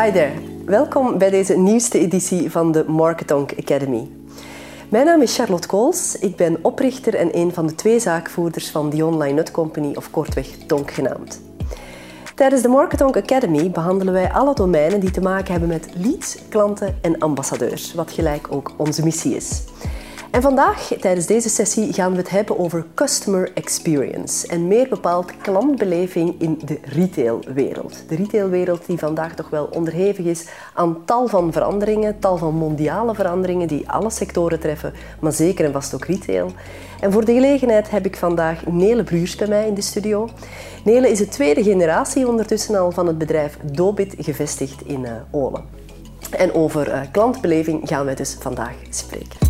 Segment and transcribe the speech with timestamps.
[0.00, 0.32] Hi there,
[0.64, 4.10] welkom bij deze nieuwste editie van de Marketonk Academy.
[4.88, 8.90] Mijn naam is Charlotte Kools, ik ben oprichter en een van de twee zaakvoerders van
[8.90, 11.40] The Online Nut Company, of kortweg Tonk genaamd.
[12.34, 16.98] Tijdens de Marketonk Academy behandelen wij alle domeinen die te maken hebben met leads, klanten
[17.02, 19.62] en ambassadeurs, wat gelijk ook onze missie is.
[20.36, 24.46] En vandaag, tijdens deze sessie, gaan we het hebben over customer experience.
[24.46, 28.04] En meer bepaald klantbeleving in de retailwereld.
[28.08, 33.14] De retailwereld die vandaag toch wel onderhevig is aan tal van veranderingen, tal van mondiale
[33.14, 36.52] veranderingen die alle sectoren treffen, maar zeker en vast ook retail.
[37.00, 40.28] En voor de gelegenheid heb ik vandaag Nele Bruurs bij mij in de studio.
[40.84, 45.64] Nele is de tweede generatie ondertussen al van het bedrijf Dobit gevestigd in uh, Olen.
[46.30, 49.45] En over uh, klantbeleving gaan wij dus vandaag spreken.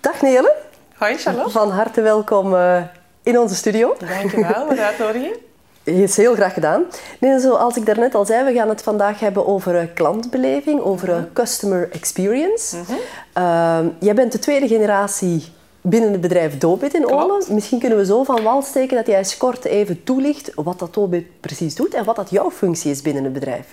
[0.00, 0.54] Dag Nele.
[0.94, 1.50] Hoi Charlotte.
[1.50, 2.82] Van harte welkom uh,
[3.22, 3.96] in onze studio.
[3.98, 5.36] Dankjewel voor de uitnodiging.
[5.82, 6.84] Is heel graag gedaan.
[7.20, 11.08] Nee, zoals ik daarnet al zei, we gaan het vandaag hebben over uh, klantbeleving, over
[11.08, 12.76] uh, customer experience.
[12.76, 13.96] Mm -hmm.
[14.00, 15.44] jij bent de tweede generatie
[15.80, 17.44] binnen het bedrijf Dobit in Olen.
[17.48, 20.94] Misschien kunnen we zo van wal steken dat jij eens kort even toelicht wat dat
[20.94, 23.66] Dobit precies doet en wat dat jouw functie is binnen het bedrijf.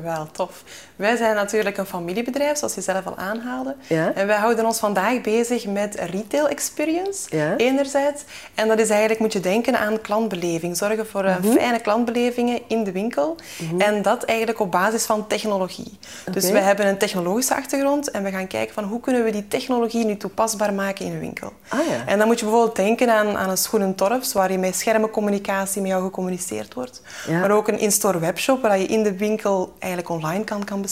[0.00, 0.64] Wel, tof.
[1.02, 3.76] Wij zijn natuurlijk een familiebedrijf, zoals je zelf al aanhaalde.
[3.86, 4.12] Ja?
[4.14, 7.56] En wij houden ons vandaag bezig met retail experience, ja?
[7.56, 8.24] enerzijds.
[8.54, 10.76] En dat is eigenlijk, moet je denken aan klantbeleving.
[10.76, 11.52] Zorgen voor mm -hmm.
[11.52, 13.36] fijne klantbelevingen in de winkel.
[13.58, 13.80] Mm -hmm.
[13.80, 15.98] En dat eigenlijk op basis van technologie.
[16.20, 16.34] Okay.
[16.34, 19.48] Dus we hebben een technologische achtergrond en we gaan kijken van hoe kunnen we die
[19.48, 21.52] technologie nu toepasbaar maken in een winkel.
[21.68, 22.06] Ah, ja.
[22.06, 25.90] En dan moet je bijvoorbeeld denken aan, aan een schoenentorfs, waar je met schermencommunicatie met
[25.90, 27.02] jou gecommuniceerd wordt.
[27.28, 30.90] Maar ook een in-store webshop, waar je in de winkel eigenlijk online kan, kan bestellen.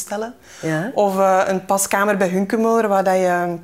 [0.60, 0.90] Ja.
[0.94, 3.56] Of uh, een paskamer bij Hunkemuller, waar dat je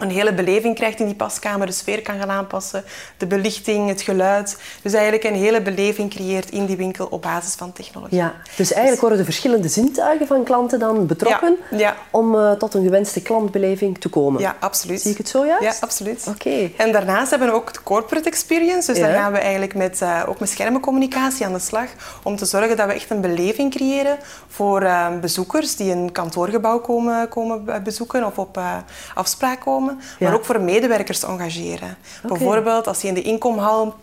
[0.00, 2.84] een hele beleving krijgt in die paskamer, de sfeer kan gaan aanpassen,
[3.16, 4.58] de belichting, het geluid.
[4.82, 8.16] Dus eigenlijk een hele beleving creëert in die winkel op basis van technologie.
[8.16, 11.96] Ja, dus eigenlijk worden de verschillende zintuigen van klanten dan betrokken ja, ja.
[12.10, 14.40] om uh, tot een gewenste klantbeleving te komen.
[14.40, 15.00] Ja, absoluut.
[15.00, 15.62] Zie ik het zo juist?
[15.62, 16.26] Ja, absoluut.
[16.28, 16.48] Oké.
[16.48, 16.74] Okay.
[16.76, 18.92] En daarnaast hebben we ook de corporate experience.
[18.92, 19.06] Dus ja.
[19.06, 21.88] daar gaan we eigenlijk met, uh, ook met schermencommunicatie aan de slag
[22.22, 24.18] om te zorgen dat we echt een beleving creëren
[24.48, 28.60] voor uh, bezoekers die een kantoorgebouw komen, komen bezoeken of op
[29.14, 29.89] afspraak komen.
[30.20, 31.96] Maar ook voor medewerkers te engageren.
[32.24, 32.38] Okay.
[32.38, 33.94] Bijvoorbeeld als je in de inkomhal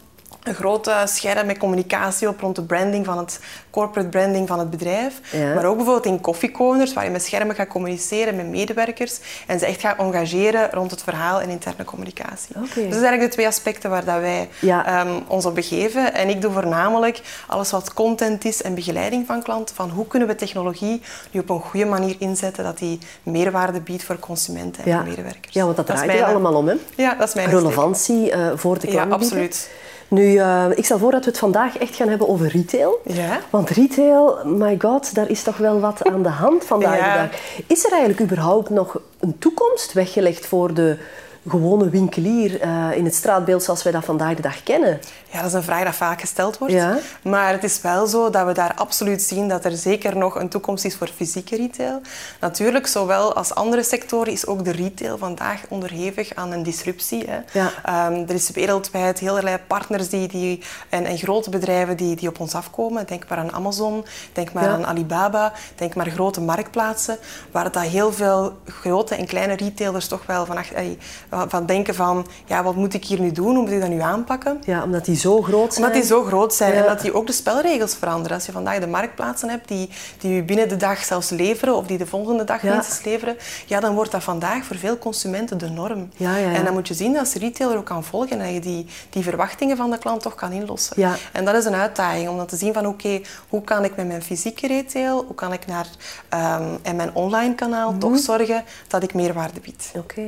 [0.47, 4.69] een grote scherm met communicatie op rond de branding van het corporate branding van het
[4.69, 5.19] bedrijf.
[5.31, 5.53] Ja.
[5.53, 9.65] Maar ook bijvoorbeeld in koffiecorners, waar je met schermen gaat communiceren met medewerkers en ze
[9.65, 12.55] echt gaat engageren rond het verhaal en interne communicatie.
[12.55, 12.65] Okay.
[12.65, 15.01] Dus dat zijn eigenlijk de twee aspecten waar dat wij ja.
[15.01, 16.13] um, ons op begeven.
[16.13, 19.75] En ik doe voornamelijk alles wat content is en begeleiding van klanten.
[19.75, 24.03] Van hoe kunnen we technologie nu op een goede manier inzetten dat die meerwaarde biedt
[24.03, 25.01] voor consumenten en ja.
[25.01, 25.53] medewerkers.
[25.53, 26.75] Ja, want dat, dat draait er allemaal om, hè?
[26.95, 29.09] Ja, dat is mijn Relevantie uh, voor de klant.
[29.09, 29.69] Ja, absoluut.
[30.07, 33.01] Nu, uh, ik stel voor dat we het vandaag echt gaan hebben over retail.
[33.03, 33.39] Ja.
[33.49, 37.39] Want retail, my god, daar is toch wel wat aan de hand vandaag de dag.
[37.67, 40.97] Is er eigenlijk überhaupt nog een toekomst weggelegd voor de
[41.49, 44.99] gewone winkelier uh, in het straatbeeld zoals wij dat vandaag de dag kennen?
[45.31, 46.73] Ja, dat is een vraag die vaak gesteld wordt.
[46.73, 46.97] Ja.
[47.23, 50.49] Maar het is wel zo dat we daar absoluut zien dat er zeker nog een
[50.49, 52.01] toekomst is voor fysieke retail.
[52.39, 57.25] Natuurlijk, zowel als andere sectoren is ook de retail vandaag onderhevig aan een disruptie.
[57.27, 57.39] Hè.
[57.59, 58.07] Ja.
[58.09, 62.29] Um, er is wereldwijd heel erg partners die, die, en, en grote bedrijven die, die
[62.29, 63.05] op ons afkomen.
[63.05, 64.69] Denk maar aan Amazon, denk maar Ja.
[64.69, 67.17] aan Alibaba, denk maar grote marktplaatsen,
[67.51, 70.71] waar dat heel veel grote en kleine retailers toch wel van, ach-
[71.47, 73.55] van denken van, ja, wat moet ik hier nu doen?
[73.55, 74.61] Hoe moet ik dat nu aanpakken?
[74.65, 75.85] Ja, omdat die zo groot zijn.
[75.85, 76.79] Omdat die zo groot zijn Ja.
[76.79, 78.37] en dat die ook de spelregels veranderen.
[78.37, 79.89] Als je vandaag de marktplaatsen hebt die,
[80.19, 82.71] die je binnen de dag zelfs leveren of die de volgende dag Ja.
[82.73, 86.09] minstens leveren, ja, dan wordt dat vandaag voor veel consumenten de norm.
[86.15, 86.55] Ja, ja, ja.
[86.57, 88.85] En dan moet je zien dat als retailer ook kan volgen en dat je die,
[89.09, 91.01] die verwachtingen van de klant toch kan inlossen.
[91.01, 91.15] Ja.
[91.33, 94.07] En dat is een uitdaging om dan te zien van oké, hoe kan ik met
[94.07, 95.87] mijn fysieke retail, hoe kan ik naar
[96.29, 97.99] ehm, en mijn online kanaal Mhm.
[97.99, 99.91] toch zorgen dat ik meerwaarde bied.
[99.95, 100.21] Oké.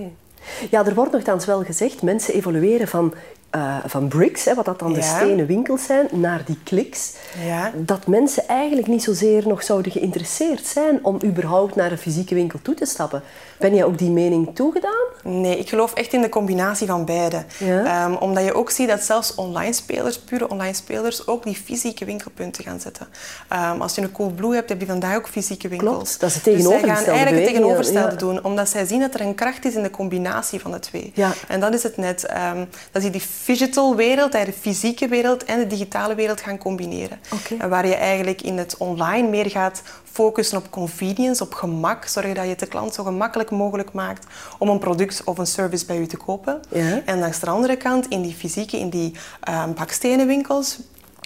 [0.69, 3.13] Ja, er wordt nogthans wel gezegd, mensen evolueren van,
[3.49, 7.13] eh, van bricks, hè, wat dat dan de stenen winkels zijn, naar die kliks.
[7.45, 7.71] Ja.
[7.75, 12.59] Dat mensen eigenlijk niet zozeer nog zouden geïnteresseerd zijn om überhaupt naar een fysieke winkel
[12.61, 13.23] toe te stappen.
[13.57, 15.05] Ben jij ook die mening toegedaan?
[15.23, 17.43] Nee, ik geloof echt in de combinatie van beide.
[17.57, 17.83] Ja.
[17.85, 22.05] Ehm, omdat je ook ziet dat zelfs online spelers, pure online spelers, ook die fysieke
[22.05, 23.07] winkelpunten gaan zetten.
[23.47, 25.93] Ehm, als je een Coolblue hebt, heb je vandaag ook fysieke winkels.
[25.93, 28.99] Klopt, dat is het Dus zij gaan tegenovergestelde eigenlijk het tegenovergestelde doen, omdat zij zien
[28.99, 31.11] dat er een kracht is in de combinatie van de twee.
[31.15, 31.31] Ja.
[31.47, 32.25] En dat is het net.
[32.25, 37.19] ehm, dat je die digital wereld, de fysieke wereld en de digitale wereld gaan combineren.
[37.59, 39.81] En waar je eigenlijk in het online meer gaat
[40.11, 42.05] focussen op convenience, op gemak.
[42.05, 44.25] Zorgen dat je het de klant zo gemakkelijk mogelijk maakt
[44.57, 46.59] om een product of een service bij u te kopen.
[46.69, 47.01] Ja.
[47.05, 50.77] En langs de andere kant, in die fysieke, in die ehm bakstenen winkels,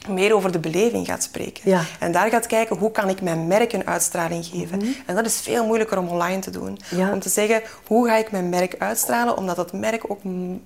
[0.07, 1.69] meer over de beleving gaat spreken.
[1.69, 1.81] Ja.
[2.00, 4.81] En daar gaat kijken hoe kan ik mijn merk een uitstraling geven.
[5.05, 6.79] En dat is veel moeilijker om online te doen.
[6.89, 7.01] Mhm.
[7.01, 7.11] Ja.
[7.11, 10.19] Om te zeggen hoe ga ik mijn merk uitstralen, omdat dat merk ook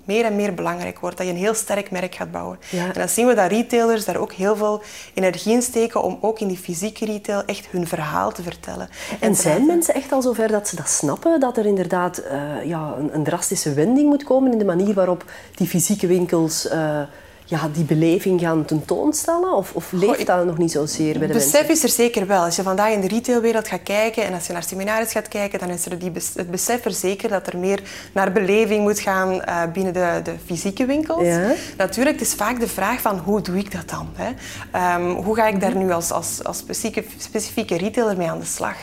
[0.05, 1.17] meer en meer belangrijk wordt.
[1.17, 2.59] Dat je een heel sterk merk gaat bouwen.
[2.69, 2.85] Ja.
[2.85, 4.81] En dan zien we dat retailers daar ook heel veel
[5.13, 8.89] energie in steken om ook in die fysieke retail echt hun verhaal te vertellen.
[9.19, 11.39] En zijn mensen echt al zover dat ze dat snappen?
[11.39, 15.23] Dat er inderdaad eh, ja, een, een drastische wending moet komen in de manier waarop
[15.55, 17.01] die fysieke winkels eh,
[17.47, 19.53] ja, die beleving gaan tentoonstellen?
[19.53, 21.69] Of, of leeft dat nog niet zozeer bij de besef mensen?
[21.69, 22.43] is er zeker wel.
[22.43, 25.59] Als je vandaag in de retailwereld gaat kijken en als je naar seminaries gaat kijken,
[25.59, 27.81] dan is er die het besef er zeker dat er meer
[28.13, 31.25] naar beleving moet gaan eh, binnen de, de fysieke winkels.
[31.25, 31.53] Ja.
[31.77, 34.09] Natuurlijk, het is vaak de vraag van hoe doe ik dat dan?
[34.15, 34.31] Hè?
[34.71, 38.45] Ehm, hoe ga ik daar nu als, als, als specifieke, specifieke retailer mee aan de
[38.45, 38.75] slag?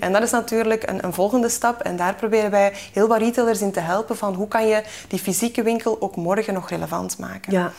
[0.00, 3.60] En dat is natuurlijk een, een volgende stap en daar proberen wij heel wat retailers
[3.60, 7.52] in te helpen van hoe kan je die fysieke winkel ook morgen nog relevant maken.
[7.52, 7.72] Ja.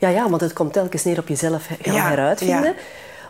[0.00, 2.62] Ja, ja, want het komt telkens neer op jezelf gaan Ja, heruitvinden.
[2.64, 2.74] ja.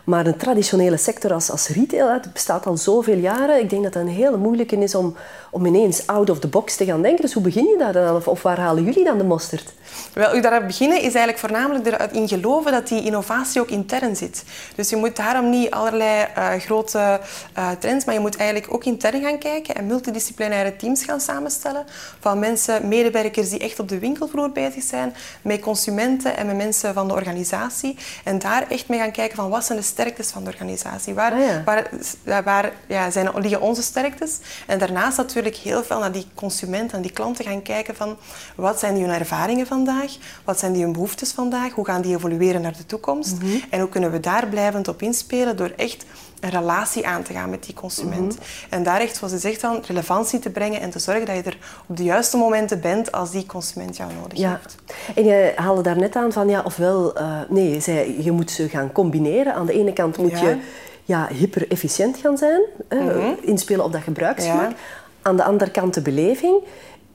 [0.03, 3.59] Maar een traditionele sector als, als retail, het bestaat al zoveel jaren.
[3.59, 5.15] Ik denk dat het een hele moeilijke is om,
[5.51, 7.21] om ineens out of the box te gaan denken.
[7.21, 8.25] Dus hoe begin je daar dan aan?
[8.25, 9.73] Of, waar halen jullie dan de mosterd?
[10.13, 14.43] Wel, u daarop beginnen is eigenlijk voornamelijk erin geloven dat die innovatie ook intern zit.
[14.75, 17.19] Dus je moet daarom niet allerlei eh, grote
[17.53, 21.85] eh, trends, maar je moet eigenlijk ook intern gaan kijken en multidisciplinaire teams gaan samenstellen
[22.19, 26.93] van mensen, medewerkers die echt op de winkelvloer bezig zijn, met consumenten en met mensen
[26.93, 27.97] van de organisatie.
[28.23, 31.13] En daar echt mee gaan kijken van wat zijn de sterktes van de organisatie?
[31.13, 31.61] Waar, Ah, ja.
[31.65, 31.89] waar,
[32.23, 34.37] ja, waar ja, zijn, liggen onze sterktes?
[34.67, 38.17] En daarnaast natuurlijk heel veel naar die consumenten en die klanten gaan kijken van
[38.55, 40.17] wat zijn die hun ervaringen vandaag?
[40.43, 41.73] Wat zijn die hun behoeftes vandaag?
[41.73, 43.35] Hoe gaan die evolueren naar de toekomst?
[43.69, 46.05] En hoe kunnen we daar blijvend op inspelen door echt
[46.39, 48.37] een relatie aan te gaan met die consument.
[48.69, 51.41] En daar echt, zoals je zegt dan, relevantie te brengen en te zorgen dat je
[51.43, 51.57] er
[51.87, 54.49] op de juiste momenten bent als die consument jou nodig Ja.
[54.49, 54.75] heeft.
[55.15, 58.51] En je haalde daar net aan van, ja, ofwel, eh, nee, je zei, je moet
[58.51, 59.53] ze gaan combineren.
[59.53, 60.41] Aan de ene kant moet Ja.
[60.49, 60.57] je
[61.03, 64.69] ja, hyper-efficiënt gaan zijn, hè, inspelen op dat gebruiksgemak.
[64.69, 64.75] Ja.
[65.21, 66.55] Aan de andere kant de beleving.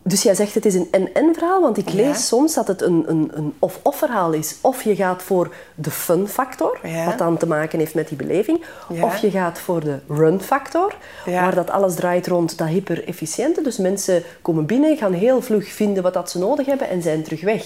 [0.02, 2.14] Dus jij zegt het is een en-en verhaal, want ik lees Ja.
[2.14, 4.56] soms dat het een, een, een of-of verhaal is.
[4.60, 7.04] Of je gaat voor de fun factor, Ja.
[7.04, 8.64] wat dan te maken heeft met die beleving.
[8.92, 9.04] Ja.
[9.04, 10.94] Of je gaat voor de run factor,
[11.24, 13.62] waar dat alles draait rond dat hyper-efficiënte.
[13.62, 17.22] Dus mensen komen binnen, gaan heel vlug vinden wat dat ze nodig hebben en zijn
[17.22, 17.64] terug weg.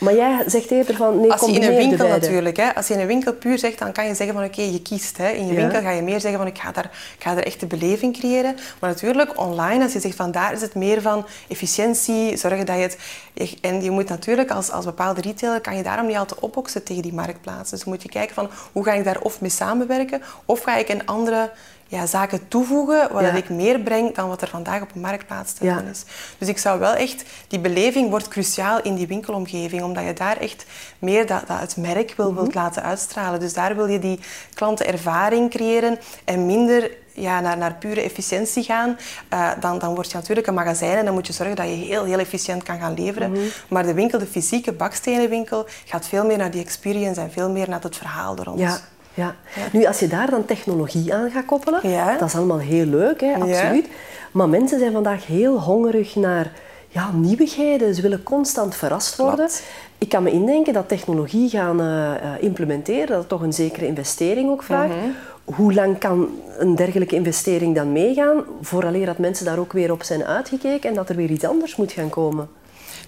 [0.00, 2.94] Maar jij zegt eerder van, nee, Als je in een winkel natuurlijk, hè, als je
[2.94, 5.16] in een winkel puur zegt, dan kan je zeggen van oké, je kiest.
[5.16, 5.28] Hè.
[5.30, 5.58] In je Ja.
[5.60, 6.84] winkel ga je meer zeggen van ik ga, daar,
[7.18, 8.54] ik ga daar echt de beleving creëren.
[8.80, 12.76] Maar natuurlijk online, als je zegt van daar is het meer van efficiëntie, zorgen dat
[12.76, 12.98] je het...
[13.32, 16.82] je- En je moet natuurlijk als, als bepaalde retailer, kan je daarom niet altijd opboksen
[16.84, 17.70] tegen die marktplaats.
[17.70, 20.88] Dus moet je kijken van hoe ga ik daar of mee samenwerken, of ga ik
[20.88, 21.50] een andere
[21.90, 23.32] ja, zaken toevoegen, Ja.
[23.32, 26.04] ik meer breng dan wat er vandaag op een marktplaats te doen is.
[26.38, 30.36] Dus ik zou wel echt, die beleving wordt cruciaal in die winkelomgeving, omdat je daar
[30.36, 30.64] echt
[30.98, 33.40] meer dat, dat het merk wil, wilt laten uitstralen.
[33.40, 34.20] Dus daar wil je die
[34.54, 38.98] klantenervaring creëren en minder ja, naar, naar pure efficiëntie gaan.
[39.28, 41.72] Eh, dan, dan word je natuurlijk een magazijn en dan moet je zorgen dat je
[41.72, 43.36] heel, heel efficiënt kan gaan leveren.
[43.68, 47.68] Maar de winkel, de fysieke bakstenenwinkel, gaat veel meer naar die experience en veel meer
[47.68, 48.58] naar het verhaal er rond.
[48.58, 48.78] Ja,
[49.14, 49.34] ja.
[49.72, 52.16] Nu, als je daar dan technologie aan gaat koppelen, Ja.
[52.18, 53.88] dat is allemaal heel leuk, hè, absoluut.
[54.32, 56.52] Maar mensen zijn vandaag heel hongerig naar
[56.88, 57.94] ja, nieuwigheden.
[57.94, 59.36] Ze willen constant verrast worden.
[59.36, 59.62] Klopt.
[59.98, 63.86] Ik kan me indenken dat technologie gaan eh, eh, implementeren, dat het toch een zekere
[63.86, 64.94] investering ook vraagt.
[65.44, 70.02] Hoe lang kan een dergelijke investering dan meegaan, vooraleer dat mensen daar ook weer op
[70.02, 72.48] zijn uitgekeken en dat er weer iets anders moet gaan komen?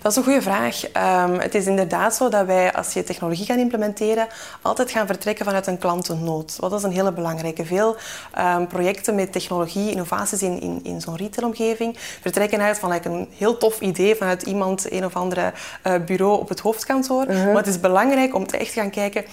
[0.00, 0.90] Dat is een goede vraag.
[0.90, 4.26] Ehm, het is inderdaad zo dat wij, als je technologie gaat implementeren,
[4.62, 6.56] altijd gaan vertrekken vanuit een klantennood.
[6.60, 7.64] Wat is een hele belangrijke.
[7.64, 7.96] Veel
[8.32, 13.28] ehm, projecten met technologie, innovaties in, in, in zo'n retailomgeving, vertrekken uit van like, een
[13.36, 17.26] heel tof idee vanuit iemand, een of andere eh, bureau op het hoofdkantoor.
[17.26, 19.24] Maar het is belangrijk om te echt gaan kijken,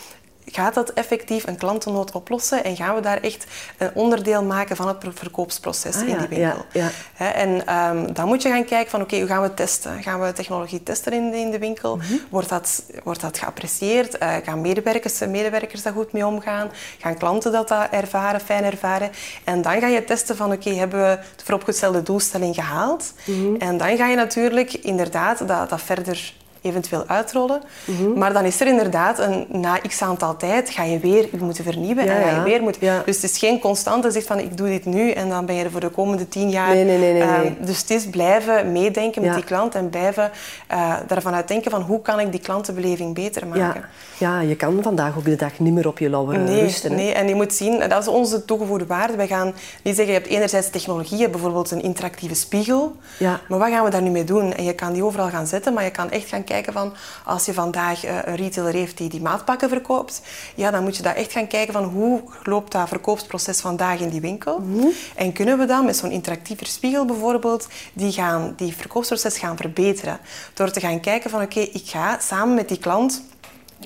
[0.51, 3.45] Gaat dat effectief een klantennood oplossen en gaan we daar echt
[3.77, 6.65] een onderdeel maken van het verkoopsproces Ah, in die winkel?
[6.71, 7.33] ja, ja.
[7.33, 10.03] En ehm, dan moet je gaan kijken van oké, hoe gaan we testen?
[10.03, 11.95] Gaan we technologie testen in de, in de winkel?
[11.95, 12.13] Mhm.
[12.29, 14.17] Wordt, dat, wordt dat geapprecieerd?
[14.17, 16.71] Eh, gaan medewerkers, medewerkers daar goed mee omgaan?
[16.99, 19.11] Gaan klanten dat, dat ervaren, fijn ervaren?
[19.43, 23.13] En dan ga je testen van oké, hebben we de vooropgestelde doelstelling gehaald?
[23.25, 23.55] Mhm.
[23.55, 27.61] En dan ga je natuurlijk inderdaad dat, dat verder eventueel uitrollen.
[27.85, 28.13] Mhm.
[28.19, 31.63] Maar dan is er inderdaad een, na x aantal tijd ga je weer je moeten
[31.63, 32.85] vernieuwen Ja, en ga je weer moeten...
[32.85, 33.01] Ja.
[33.05, 35.63] Dus het is geen constante zegt van ik doe dit nu en dan ben je
[35.63, 36.73] er voor de komende tien jaar.
[36.75, 40.31] Nee, nee, nee, nee, Ehm, dus het is blijven meedenken met die klant en blijven
[40.67, 43.83] eh daarvan uit denken van hoe kan ik die klantenbeleving beter maken.
[44.17, 44.39] Ja.
[44.39, 46.89] je kan vandaag ook de dag niet meer op je lauweren Nee, rusten.
[46.91, 46.95] hè.
[46.95, 49.15] nee, en je moet zien, dat is onze toegevoegde waarde.
[49.15, 52.95] Wij gaan niet zeggen, je hebt enerzijds technologie, je hebt bijvoorbeeld een interactieve spiegel.
[53.17, 53.39] Ja.
[53.49, 54.53] Maar wat gaan we daar nu mee doen?
[54.53, 56.93] En je kan die overal gaan zetten, maar je kan echt gaan kijken van
[57.25, 60.21] als je vandaag eh, een retailer heeft die die maatpakken verkoopt,
[60.55, 64.09] ja, dan moet je daar echt gaan kijken van hoe loopt dat verkoopsproces vandaag in
[64.09, 64.59] die winkel.
[64.59, 64.87] Mhm.
[65.15, 70.19] En kunnen we dan met zo'n interactieve spiegel bijvoorbeeld die, gaan, die verkoopsproces gaan verbeteren.
[70.53, 73.23] Door te gaan kijken van oké, ik ga samen met die klant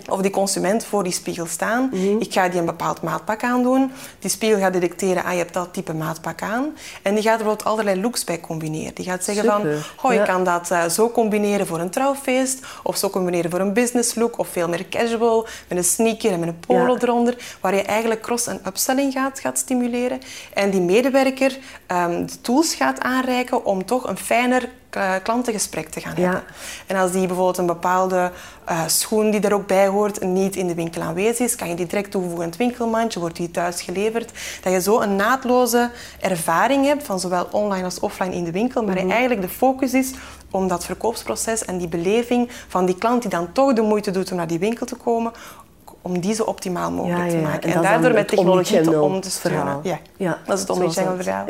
[0.10, 1.90] of die consument voor die spiegel staan.
[1.92, 2.18] Mhm.
[2.20, 3.92] Ik ga die een bepaald maatpak aandoen.
[4.20, 6.76] Die spiegel gaat detecteren, ah, je hebt dat type maatpak aan.
[7.02, 8.96] En die gaat er bijvoorbeeld allerlei looks bij combineren.
[8.96, 9.60] Die gaat zeggen Super.
[9.96, 10.26] van, oh, je Ja.
[10.26, 12.66] kan dat eh, zo combineren voor een trouwfeest.
[12.84, 14.38] Of zo combineren voor een business look.
[14.38, 17.00] Of veel meer casual, met een sneaker en met een polo Ja.
[17.02, 17.38] eronder.
[17.62, 20.20] Waar je eigenlijk cross- en upselling gaat, gaat stimuleren.
[20.54, 21.58] En die medewerker
[21.88, 24.70] ehm, de tools gaat aanreiken om toch een fijner
[25.24, 26.22] klantengesprek te gaan Ja.
[26.22, 26.44] hebben.
[26.88, 28.32] En als die bijvoorbeeld een bepaalde
[28.66, 31.76] eh, schoen die er ook bij hoort niet in de winkel aanwezig is, kan je
[31.76, 34.32] die direct toevoegen in het winkelmandje, wordt die thuis geleverd.
[34.62, 38.84] Dat je zo een naadloze ervaring hebt van zowel online als offline in de winkel,
[38.84, 39.10] maar Mhm.
[39.12, 40.12] eigenlijk de focus is
[40.52, 44.32] om dat verkoopsproces en die beleving van die klant die dan toch de moeite doet
[44.32, 45.32] om naar die winkel te komen,
[46.02, 47.74] om die zo optimaal mogelijk Ja, ja, te maken.
[47.74, 49.82] En daardoor met technologie te om te verhaal.
[50.18, 50.38] Ja.
[50.46, 51.24] Dat is het omnichannel dat.
[51.24, 51.46] verhaal.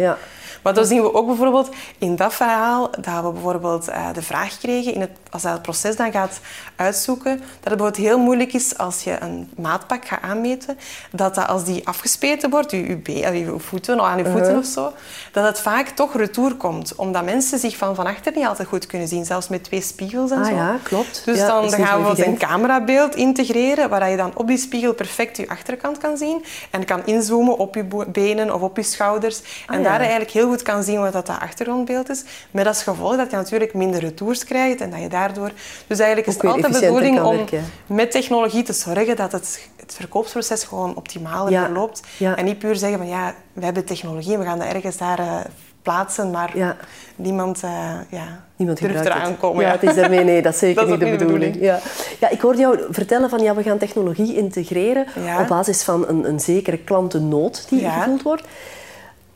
[0.64, 4.58] Maar dan zien we ook bijvoorbeeld in dat verhaal dat we bijvoorbeeld eh, de vraag
[4.58, 6.40] kregen, in het, als dat het proces dan gaat
[6.76, 10.78] uitzoeken, dat het bijvoorbeeld heel moeilijk is als je een maatpak gaat aanmeten,
[11.12, 14.42] dat, dat als die afgespeten wordt, je, je, eh, je voeten, of aan je voeten
[14.44, 14.58] Uh-huh.
[14.58, 14.94] of zo,
[15.32, 16.96] dat het vaak toch retour komt.
[16.96, 20.32] Omdat mensen zich van van achter niet altijd goed kunnen zien, zelfs met twee spiegels
[20.32, 20.56] en Ah zo.
[20.56, 21.22] ja, klopt.
[21.26, 25.38] Dus Ja, dan, gaan we een camerabeeld integreren, waar je dan op die spiegel perfect
[25.38, 29.42] je achterkant kan zien en kan inzoomen op je benen of op je schouders.
[29.68, 29.84] En Ah, ja.
[29.84, 32.24] daar eigenlijk heel goed kan zien wat dat, achtergrondbeeld is.
[32.52, 35.52] Met als gevolg dat je natuurlijk minder retours krijgt en dat je daardoor...
[35.88, 37.64] Dus eigenlijk is het altijd de bedoeling om werken.
[37.86, 41.64] met technologie te zorgen dat het, het verkoopsproces gewoon optimaler Ja.
[41.66, 42.02] verloopt.
[42.18, 42.36] Ja.
[42.38, 45.20] En niet puur zeggen van ja, we hebben technologie en we gaan dat ergens daar
[45.20, 45.36] eh,
[45.82, 46.76] plaatsen, maar Ja.
[47.16, 47.70] niemand, eh,
[48.10, 49.66] ja, Niemand durft eraan komen.
[49.66, 51.58] Ja, het is daarmee, nee, dat is zeker Dat is niet de bedoeling.
[51.60, 51.80] Ja.
[52.20, 55.42] ja, ik hoorde jou vertellen van ja, we gaan technologie integreren Ja.
[55.42, 57.92] op basis van een, een zekere klantennood die Ja.
[57.92, 58.44] gevoeld wordt.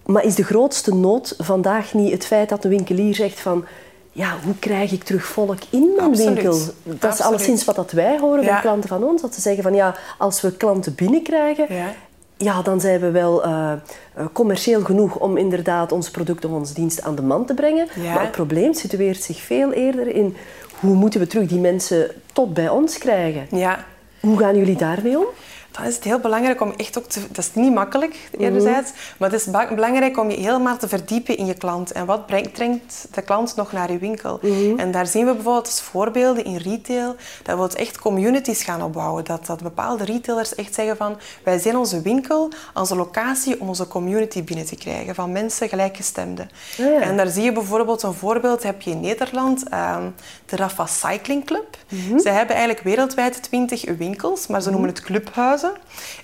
[0.07, 3.65] Maar is de grootste nood vandaag niet het feit dat de winkelier zegt van
[4.11, 6.33] ja, hoe krijg ik terug volk in mijn Absoluut.
[6.33, 6.51] winkel?
[6.83, 7.21] Dat is Absoluut.
[7.21, 8.59] alleszins wat dat wij horen bij Ja.
[8.59, 9.21] klanten van ons.
[9.21, 11.85] Dat ze zeggen van ja, als we klanten binnenkrijgen, Ja.
[12.37, 13.71] ja, dan zijn we wel eh,
[14.13, 17.87] eh, commercieel genoeg om inderdaad ons product of onze dienst aan de man te brengen.
[17.95, 18.13] Ja.
[18.13, 20.35] Maar het probleem situeert zich veel eerder in
[20.79, 23.47] hoe moeten we terug die mensen tot bij ons krijgen.
[23.57, 23.85] ja.
[24.19, 25.25] Hoe gaan jullie daarmee om?
[25.77, 27.19] Dan is het heel belangrijk om echt ook te...
[27.27, 28.91] Dat is niet makkelijk, enerzijds.
[29.17, 31.91] Maar het is belangrijk om je helemaal te verdiepen in je klant.
[31.91, 34.39] En wat brengt, brengt de klant nog naar je winkel?
[34.77, 37.15] En daar zien we bijvoorbeeld als voorbeelden in retail...
[37.43, 39.25] dat we het echt communities gaan opbouwen.
[39.25, 41.17] Dat, dat bepaalde retailers echt zeggen van...
[41.43, 45.15] Wij zijn onze winkel, onze locatie om onze community binnen te krijgen.
[45.15, 46.49] Van mensen gelijkgestemden.
[46.71, 46.99] Ah, ja.
[46.99, 50.09] En daar zie je bijvoorbeeld een voorbeeld, heb je in Nederland ehm,
[50.45, 51.77] de Rafa Cycling Club.
[52.17, 55.66] Zij hebben eigenlijk wereldwijd 20 winkels, maar ze noemen het clubhuizen.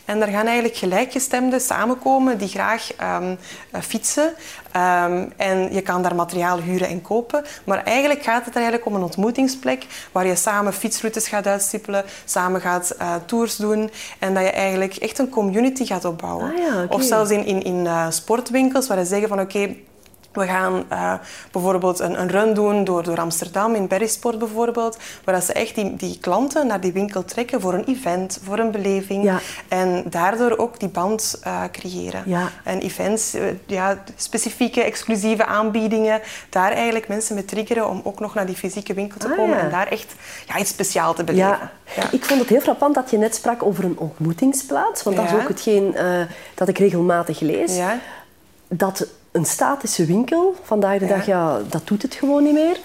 [0.05, 3.35] En daar gaan eigenlijk gelijkgestemden samenkomen die graag ehm,
[3.71, 4.33] eh, fietsen.
[4.71, 7.43] Ehm, en je kan daar materiaal huren en kopen.
[7.63, 12.03] Maar eigenlijk gaat het er eigenlijk om een ontmoetingsplek waar je samen fietsroutes gaat uitstippelen,
[12.25, 16.51] samen gaat eh, tours doen en dat je eigenlijk echt een community gaat opbouwen.
[16.51, 16.85] Ah ja.
[16.89, 19.75] Of zelfs in, in, in eh, sportwinkels waar ze zeggen van oké,
[20.33, 21.13] we gaan eh,
[21.51, 25.95] bijvoorbeeld een, een run doen door, door Amsterdam, in Berrysport bijvoorbeeld, waar ze echt die,
[25.95, 29.23] die klanten naar die winkel trekken voor een event, voor een beleving.
[29.23, 29.39] Ja.
[29.67, 32.23] En daardoor ook die band eh, creëren.
[32.25, 32.49] Ja.
[32.63, 38.33] En events, eh, ja, specifieke exclusieve aanbiedingen, daar eigenlijk mensen mee triggeren om ook nog
[38.33, 39.63] naar die fysieke winkel te Ah, komen ja.
[39.63, 40.13] en daar echt
[40.47, 41.69] ja, iets speciaals te beleven.
[42.11, 45.03] Ik vond het heel frappant dat je net sprak over een ontmoetingsplaats.
[45.03, 45.95] Want dat is ook hetgeen
[46.53, 47.75] dat ik regelmatig lees.
[47.75, 47.99] Ja.
[48.67, 52.77] dat een statische winkel, vandaag de dag, ja, dat doet het gewoon niet meer.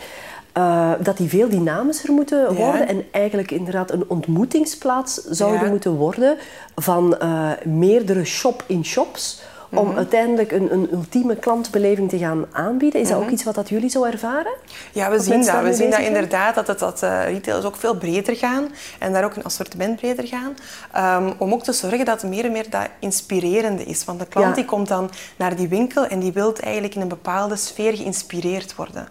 [0.52, 2.52] eh, dat die veel dynamischer moeten Ja.
[2.52, 5.69] worden en eigenlijk inderdaad een ontmoetingsplaats zouden Ja.
[5.71, 6.37] moeten worden
[6.76, 9.40] van eh, meerdere shop-in-shops
[9.71, 9.97] om Mhm.
[9.97, 13.01] uiteindelijk een, een ultieme klantbeleving te gaan aanbieden.
[13.01, 13.27] Is dat Mhm.
[13.27, 14.53] ook iets wat dat jullie zo ervaren?
[14.93, 15.63] Ja, we Of zien dat.
[15.63, 19.25] We zien dat inderdaad, dat, het, dat eh, retailers ook veel breder gaan en daar
[19.25, 20.57] ook een assortiment breder gaan.
[20.93, 24.05] Ehm, om ook te zorgen dat meer en meer dat inspirerende is.
[24.05, 24.55] Want de klant Ja.
[24.55, 28.75] die komt dan naar die winkel en die wil eigenlijk in een bepaalde sfeer geïnspireerd
[28.75, 29.09] worden.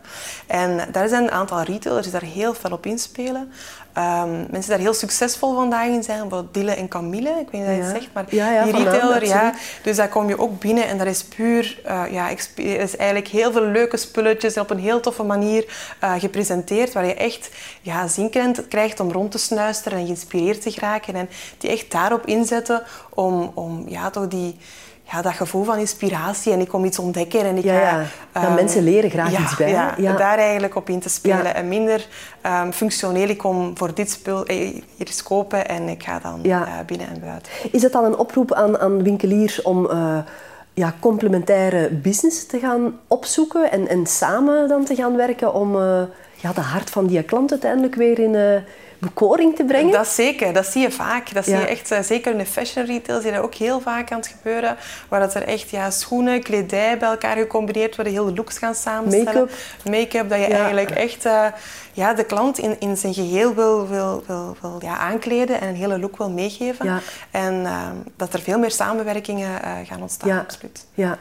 [0.48, 3.52] En daar zijn een aantal retailers die daar heel fel op inspelen.
[3.98, 7.62] Ehm, mensen daar heel succesvol vandaag in zijn, bijvoorbeeld Dille en Camille, ik weet niet
[7.62, 7.82] of je Ja.
[7.92, 9.80] dat zegt, maar Ja, ja, die retailer, ja, absoluut.
[9.84, 13.52] dus daar kom je ook binnen en dat is puur, eh, ja, is eigenlijk heel
[13.52, 15.66] veel leuke spulletjes en op een heel toffe manier
[16.00, 17.50] eh, gepresenteerd, waar je echt
[17.82, 21.92] ja, zin krijgt- krijgt om rond te snuisteren en geïnspireerd te geraken en die echt
[21.92, 24.58] daarop inzetten om, om ja, toch die,
[25.12, 28.04] ja, dat gevoel van inspiratie en ik kom iets ontdekken en ik ja, ja.
[28.34, 28.48] ga...
[28.48, 29.70] Um, mensen leren graag iets bij.
[29.70, 31.56] Ja, ja, daar eigenlijk op in te spelen.
[31.56, 32.08] En minder
[32.46, 36.40] um, functioneel, ik kom voor dit spul eh, hier eens kopen en ik ga dan
[36.44, 37.52] uh, binnen en buiten.
[37.72, 40.18] Is het dan een oproep aan, aan winkeliers om uh,
[40.74, 45.76] ja, complementaire business te gaan opzoeken en, en samen dan te gaan werken om
[46.36, 48.64] ja, de hart van die klant uiteindelijk weer in
[49.00, 49.92] bekoring te brengen?
[49.92, 51.34] Dat zeker, dat zie je vaak.
[51.34, 53.80] Dat zie je echt, uh, zeker in de fashion retail zie je dat ook heel
[53.80, 54.78] vaak aan het gebeuren.
[55.08, 58.76] Waar dat er echt ja, schoenen, kledij bij elkaar gecombineerd worden, heel de looks gaan
[58.76, 59.42] samenstellen.
[59.42, 59.92] Make-up.
[59.92, 60.56] Make-up, dat je ja.
[60.56, 61.46] eigenlijk echt uh,
[61.94, 65.76] ja, de klant in, in zijn geheel wil, wil, wil, wil ja, aankleden en een
[65.76, 66.86] hele look wil meegeven.
[66.86, 67.00] Ja.
[67.32, 70.40] En uh, dat er veel meer samenwerkingen gaan ontstaan, ja.
[70.40, 70.86] absoluut.
[70.94, 71.18] Ja.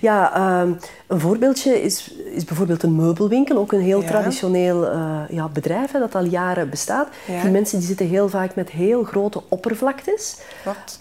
[0.00, 3.56] Ja, um, een voorbeeldje is, is bijvoorbeeld een meubelwinkel.
[3.56, 4.06] Ook een heel Ja.
[4.08, 7.08] traditioneel uh, ja, bedrijf hè, dat al jaren bestaat.
[7.26, 7.42] Ja.
[7.42, 10.36] Die mensen die zitten heel vaak met heel grote oppervlaktes.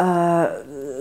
[0.01, 0.43] Uh,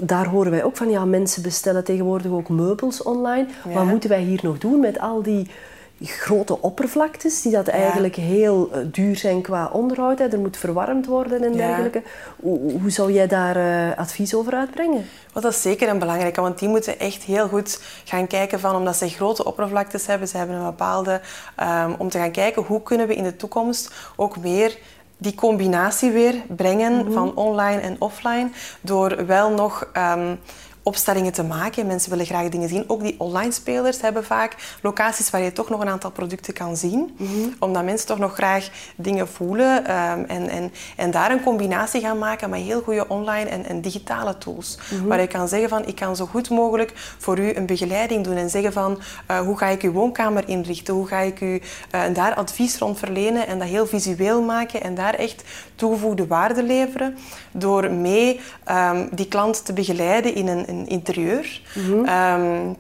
[0.01, 3.47] daar horen wij ook van, ja, mensen bestellen tegenwoordig ook meubels online.
[3.75, 5.51] Wat moeten wij hier nog doen met al die
[6.01, 10.19] grote oppervlaktes, die dat eigenlijk heel uh, duur zijn qua onderhoud.
[10.19, 10.27] Hè.
[10.29, 11.67] Er moet verwarmd worden en Ja.
[11.67, 12.03] dergelijke.
[12.41, 15.07] Hoe, hoe zou jij daar uh, advies over uitbrengen?
[15.33, 18.75] Wel, dat is zeker een belangrijke, want die moeten echt heel goed gaan kijken van,
[18.77, 21.21] omdat ze grote oppervlaktes hebben, ze hebben een bepaalde,
[21.61, 24.79] um, om te gaan kijken hoe kunnen we in de toekomst ook meer
[25.19, 27.13] die combinatie weer brengen Mhm.
[27.13, 28.49] van online en offline,
[28.81, 30.39] door wel nog um,
[30.87, 31.87] opstellingen te maken.
[31.87, 32.85] Mensen willen graag dingen zien.
[32.87, 36.77] Ook die online spelers hebben vaak locaties waar je toch nog een aantal producten kan
[36.77, 37.15] zien.
[37.19, 37.31] Mhm.
[37.59, 39.77] Omdat mensen toch nog graag dingen voelen.
[39.77, 43.81] Um, en, en, en daar een combinatie gaan maken met heel goede online en, en
[43.81, 44.79] digitale tools.
[44.91, 45.07] Mhm.
[45.07, 48.37] Waar je kan zeggen van, ik kan zo goed mogelijk voor u een begeleiding doen.
[48.37, 48.99] En zeggen van,
[49.31, 50.95] uh, hoe ga ik uw woonkamer inrichten?
[50.95, 53.47] Hoe ga ik u uh, en daar advies rond verlenen?
[53.47, 54.83] En dat heel visueel maken.
[54.83, 57.17] En daar echt toegevoegde waarde leveren.
[57.53, 58.41] Door mee
[58.71, 61.45] um, die klant te begeleiden in een interieur.
[61.75, 62.07] Mhm.
[62.09, 62.77] Um,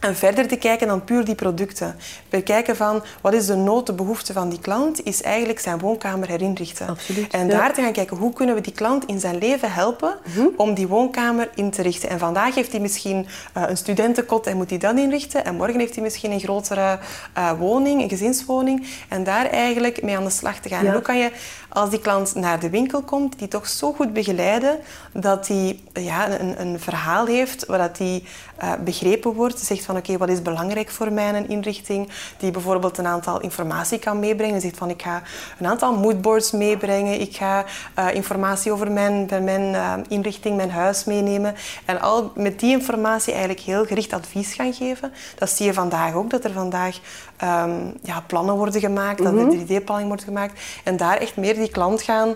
[0.00, 1.96] en verder te kijken dan puur die producten.
[2.30, 6.28] Bekijken van wat is de nood, de behoefte van die klant, is eigenlijk zijn woonkamer
[6.28, 6.86] herinrichten.
[6.88, 7.52] Absoluut, en ja.
[7.52, 10.46] daar te gaan kijken hoe kunnen we die klant in zijn leven helpen Mhm.
[10.56, 12.08] om die woonkamer in te richten.
[12.08, 15.44] En vandaag heeft hij misschien uh, een studentenkot en moet hij dat inrichten.
[15.44, 16.98] En morgen heeft hij misschien een grotere
[17.38, 18.86] uh, woning, een gezinswoning.
[19.08, 20.82] En daar eigenlijk mee aan de slag te gaan.
[20.82, 20.86] Ja.
[20.86, 21.30] En hoe kan je,
[21.68, 24.78] als die klant naar de winkel komt, die toch zo goed begeleiden
[25.12, 28.22] dat hij ja, een, een verhaal heeft waar hij
[28.62, 29.60] uh, begrepen wordt.
[29.60, 32.08] Zegt van oké, okay, wat is belangrijk voor mij in een inrichting?
[32.38, 34.60] Die bijvoorbeeld een aantal informatie kan meebrengen.
[34.60, 35.22] Zegt van ik ga
[35.58, 37.20] een aantal moodboards meebrengen.
[37.20, 37.64] Ik ga
[37.98, 41.54] uh, informatie over mijn, mijn uh, inrichting, mijn huis meenemen.
[41.84, 45.12] En al met die informatie eigenlijk heel gericht advies gaan geven.
[45.38, 46.96] Dat zie je vandaag ook, dat er vandaag
[47.42, 49.50] um, ja, plannen worden gemaakt, dat Mhm.
[49.50, 50.60] er 3D-planning wordt gemaakt.
[50.84, 52.34] En daar echt meer die klant gaan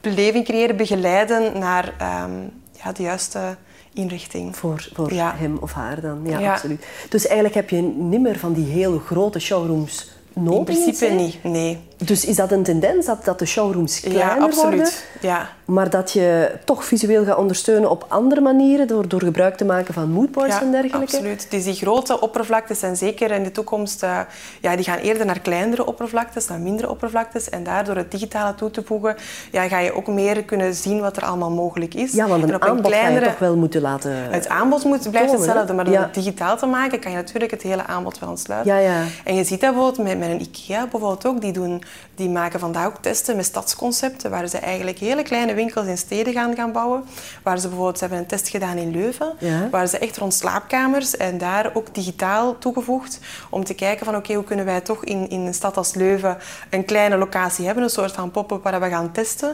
[0.00, 1.84] beleving creëren, begeleiden naar
[2.24, 2.50] um,
[2.84, 3.56] ja, de juiste
[3.92, 4.56] inrichting.
[4.56, 5.34] Voor, voor Ja.
[5.36, 6.52] hem of haar dan, ja, Ja.
[6.52, 6.86] absoluut.
[7.08, 10.58] Dus eigenlijk heb je niet meer van die hele grote showrooms nodig.
[10.58, 11.78] In principe niet, nee.
[12.04, 14.72] Dus is dat een tendens, dat, dat de showrooms kleiner Ja, absoluut.
[14.72, 14.92] worden?
[15.20, 15.48] Ja.
[15.64, 19.94] Maar dat je toch visueel gaat ondersteunen op andere manieren, door, door gebruik te maken
[19.94, 20.98] van moodboards Ja, en dergelijke?
[20.98, 21.46] absoluut.
[21.50, 24.02] Dus die grote oppervlaktes zijn zeker in de toekomst...
[24.02, 24.20] Uh,
[24.60, 27.48] ja, die gaan eerder naar kleinere oppervlaktes, naar mindere oppervlaktes.
[27.48, 29.16] En daar, door het digitale toe te voegen,
[29.50, 32.12] ja, ga je ook meer kunnen zien wat er allemaal mogelijk is.
[32.12, 33.18] Ja, want En een op aanbod kleinere...
[33.18, 34.12] ga je toch wel moeten laten...
[34.30, 36.02] Het aanbod moet, blijft hetzelfde, maar door ja.
[36.02, 38.74] het digitaal te maken kan je natuurlijk het hele aanbod wel ontsluiten.
[38.74, 39.04] Ja, ja.
[39.24, 41.40] En je ziet dat bijvoorbeeld met, met een IKEA bijvoorbeeld ook.
[41.40, 41.82] Die, doen,
[42.14, 46.32] die maken vandaag ook testen met stadsconcepten, waar ze eigenlijk hele kleine winkels in steden
[46.32, 47.04] gaan, gaan bouwen.
[47.42, 49.68] Waar ze bijvoorbeeld, ze hebben een test gedaan in Leuven, Ja.
[49.70, 53.18] waar ze echt rond slaapkamers en daar ook digitaal toegevoegd,
[53.50, 56.36] om te kijken van oké, hoe kunnen wij toch in, in een stad als Leuven
[56.70, 59.48] een kleine locatie hebben, een soort van pop-up waar we gaan testen.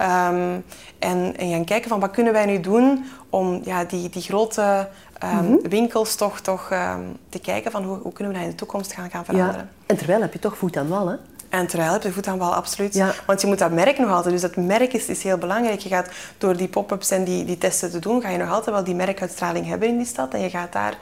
[0.00, 0.64] Um,
[0.98, 4.88] en, en gaan kijken van wat kunnen wij nu doen om ja, die, die grote
[5.24, 5.68] um, Mhm.
[5.68, 8.92] winkels toch, toch um, te kijken van hoe, hoe kunnen we dat in de toekomst
[8.92, 9.60] gaan, gaan veranderen.
[9.60, 9.68] ja.
[9.86, 11.16] En terwijl heb je toch voet aan wal, hè?
[11.52, 12.94] En terwijl heb je voet aan wal, absoluut.
[12.94, 13.14] Ja.
[13.26, 14.32] Want je moet dat merk nog altijd.
[14.32, 15.80] Dus dat merk is, is heel belangrijk.
[15.80, 18.74] Je gaat door die pop-ups en die, die testen te doen, ga je nog altijd
[18.74, 20.34] wel die merkuitstraling hebben in die stad.
[20.34, 20.94] En je gaat daar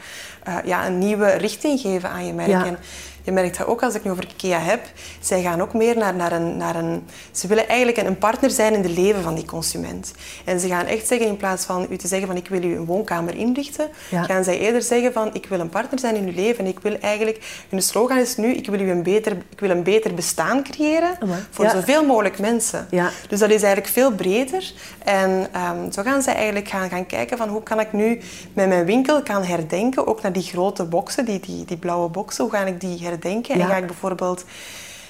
[0.48, 2.48] uh, ja, een nieuwe richting geven aan je merk.
[2.48, 2.64] Ja.
[2.64, 2.78] En
[3.22, 4.80] je merkt dat ook als ik nu over IKEA heb.
[5.20, 7.02] Zij gaan ook meer naar, naar, een, naar een...
[7.30, 10.12] Ze willen eigenlijk een partner zijn in het leven van die consument.
[10.44, 12.76] En ze gaan echt zeggen, in plaats van u te zeggen van ik wil u
[12.76, 14.22] een woonkamer inrichten, Ja.
[14.22, 16.64] gaan zij eerder zeggen van ik wil een partner zijn in uw leven.
[16.64, 17.64] En ik wil eigenlijk...
[17.68, 21.18] Hun slogan is nu, ik wil u een beter, ik wil een beter bestaan creëren
[21.50, 21.70] voor Ja.
[21.70, 22.86] zoveel mogelijk mensen.
[22.90, 23.10] Ja.
[23.28, 24.72] Dus dat is eigenlijk veel breder.
[25.04, 28.20] En um, zo gaan zij eigenlijk gaan, gaan kijken van hoe kan ik nu
[28.52, 32.44] met mijn winkel gaan herdenken, ook naar die grote boxen, die, die, die blauwe boxen,
[32.44, 33.09] hoe ga ik die herdenken?
[33.56, 33.62] Ja.
[33.62, 34.44] En ga ik bijvoorbeeld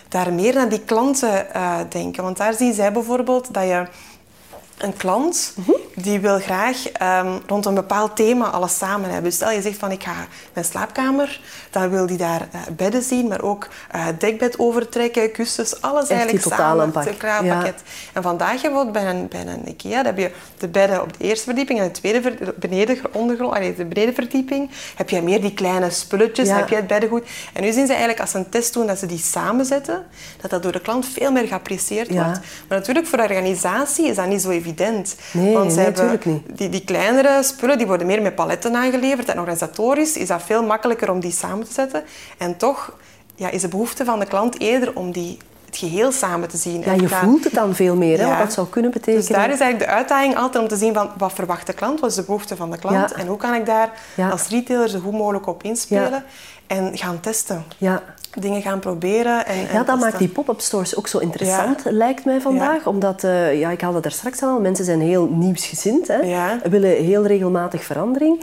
[0.09, 2.23] daar meer naar die klanten uh, denken.
[2.23, 3.87] Want daar zien zij bijvoorbeeld dat je
[4.83, 5.71] een klant Mhm.
[5.95, 9.25] die wil graag ehm, rond een bepaald thema alles samen hebben.
[9.25, 10.13] Dus stel je zegt van ik ga
[10.53, 11.41] mijn slaapkamer,
[11.71, 16.11] dan wil die daar uh, bedden zien, maar ook uh, dekbed overtrekken, kussens, alles Echt
[16.11, 16.93] eigenlijk samen.
[16.95, 17.55] Het Ja.
[17.57, 17.83] pakket.
[18.13, 21.25] En vandaag bijvoorbeeld bij een, bij een IKEA, dan heb je de bedden op de
[21.25, 25.55] eerste verdieping en de tweede ver- beneden, ondergrond, allee, de benedenverdieping, heb je meer die
[25.55, 26.57] kleine spulletjes, Ja.
[26.57, 27.29] heb je het beddengoed.
[27.53, 30.07] En nu zien ze eigenlijk als ze een test doen dat ze die samenzetten,
[30.41, 32.25] dat dat door de klant veel meer geapprecieerd Ja.
[32.25, 32.39] wordt.
[32.69, 34.70] Maar natuurlijk voor de organisatie is dat niet zo evident.
[35.33, 36.59] Nee, Want ze nee, hebben tuurlijk niet.
[36.59, 39.29] Die, die kleinere spullen die worden meer met paletten aangeleverd.
[39.29, 42.03] En organisatorisch is dat veel makkelijker om die samen te zetten.
[42.39, 42.93] En toch
[43.35, 46.81] ja, is de behoefte van de klant eerder om die, het geheel samen te zien.
[46.85, 48.31] Ja, je voelt het dan veel meer, hè, Ja.
[48.31, 49.21] wat dat zou kunnen betekenen.
[49.27, 52.01] Dus daar is eigenlijk de uitdaging altijd om te zien van wat verwacht de klant,
[52.01, 53.17] wat is de behoefte van de klant Ja.
[53.17, 54.29] en hoe kan ik daar Ja.
[54.29, 56.25] als retailer zo goed mogelijk op inspelen
[56.67, 57.65] en gaan testen.
[57.79, 58.03] Ja.
[58.39, 59.47] Dingen gaan proberen.
[59.47, 62.85] En, en Ja, dat maakt die pop-up stores ook zo interessant, lijkt mij vandaag.
[62.85, 62.91] Ja.
[62.91, 66.09] Omdat, eh, ja, ik haalde daar straks al, mensen zijn heel nieuwsgezind.
[66.09, 66.59] Hè, Ja.
[66.71, 68.41] willen heel regelmatig verandering.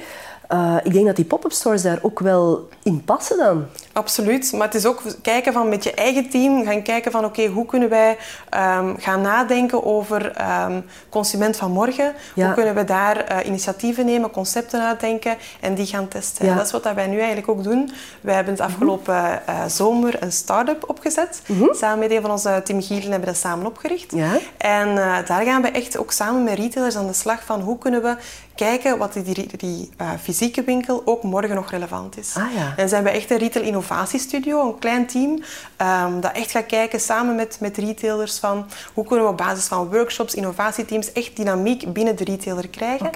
[0.47, 3.65] Eh, ik denk dat die pop-up stores daar ook wel in passen dan.
[3.93, 7.45] Absoluut, maar het is ook kijken van met je eigen team, gaan kijken van oké,
[7.47, 8.17] hoe kunnen wij
[8.49, 12.13] ehm, gaan nadenken over ehm, consument van morgen?
[12.33, 12.45] Ja.
[12.45, 16.45] Hoe kunnen we daar eh, initiatieven nemen, concepten uitdenken en die gaan testen?
[16.45, 16.55] Ja.
[16.55, 17.91] Dat is wat dat wij nu eigenlijk ook doen.
[18.21, 21.41] Wij hebben het afgelopen eh, zomer een start-up opgezet.
[21.71, 24.11] Samen met een van onze Tim Gielen hebben we dat samen opgericht.
[24.11, 24.37] Ja.
[24.57, 28.01] En daar gaan we echt ook samen met retailers aan de slag van hoe kunnen
[28.01, 28.15] we
[28.57, 32.33] kijken wat die, die, die eh, fysieke winkel ook morgen nog relevant is.
[32.35, 32.73] Ah, ja.
[32.77, 35.43] En zijn we echt een retail innovatiestudio, een klein team,
[35.77, 39.65] ehm, dat echt gaat kijken samen met, met retailers van hoe kunnen we op basis
[39.65, 43.11] van workshops, innovatieteams echt dynamiek binnen de retailer krijgen.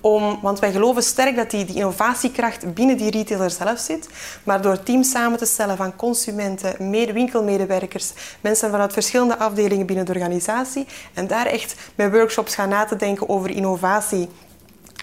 [0.00, 4.08] Om, want wij geloven sterk dat die, die innovatiekracht binnen die retailer zelf zit.
[4.44, 10.04] Maar door teams samen te stellen van consumenten, mede, winkelmedewerkers, mensen vanuit verschillende afdelingen binnen
[10.04, 14.28] de organisatie en daar echt met workshops gaan na te denken over innovatie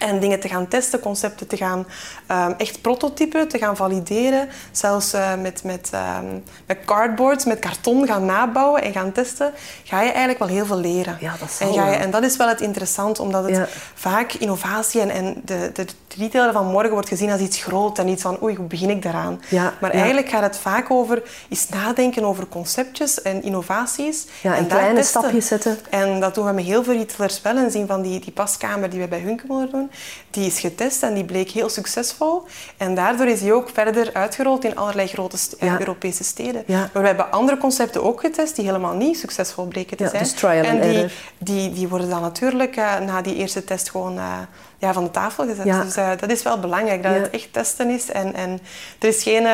[0.04, 1.86] en dingen te gaan testen, concepten te gaan
[2.28, 4.50] ehm, echt prototypen, te gaan valideren.
[4.72, 6.26] Zelfs eh, met, met, ehm,
[6.66, 9.52] met cardboards, met karton gaan nabouwen en gaan testen.
[9.84, 11.18] Ga je eigenlijk wel heel veel leren.
[11.20, 13.68] Ja, dat en, ga je, en dat is wel het interessant, omdat het Ja.
[13.94, 15.86] vaak innovatie en, en de, de
[16.18, 19.02] retailer van morgen wordt gezien als iets groot en iets van oei, hoe begin ik
[19.02, 19.42] daaraan?
[19.50, 24.26] Ja, maar eigenlijk gaat het vaak over eens nadenken over conceptjes en innovaties.
[24.42, 25.22] Ja, en daar kleine testen.
[25.22, 25.78] stapjes zetten.
[25.90, 27.58] En dat doen we met heel veel retailers wel.
[27.58, 29.92] En zien van die, die paskamer die we bij Hunkemuller doen,
[30.30, 32.44] die is getest en die bleek heel succesvol.
[32.78, 35.80] En daardoor is die ook verder uitgerold in allerlei grote st- eh, Ja.
[35.80, 36.64] Europese steden.
[36.68, 36.90] Ja.
[36.94, 40.24] Maar we hebben andere concepten ook getest die helemaal niet succesvol bleken te zijn.
[40.24, 41.06] dus trial en die,
[41.38, 44.38] die, die worden dan natuurlijk eh, na die eerste test gewoon eh,
[44.78, 45.66] ja, van de tafel gezet.
[45.66, 45.84] Ja.
[45.84, 48.12] Dus dat is wel belangrijk, dat het echt testen is.
[48.12, 48.60] En, en
[49.00, 49.48] er is geen...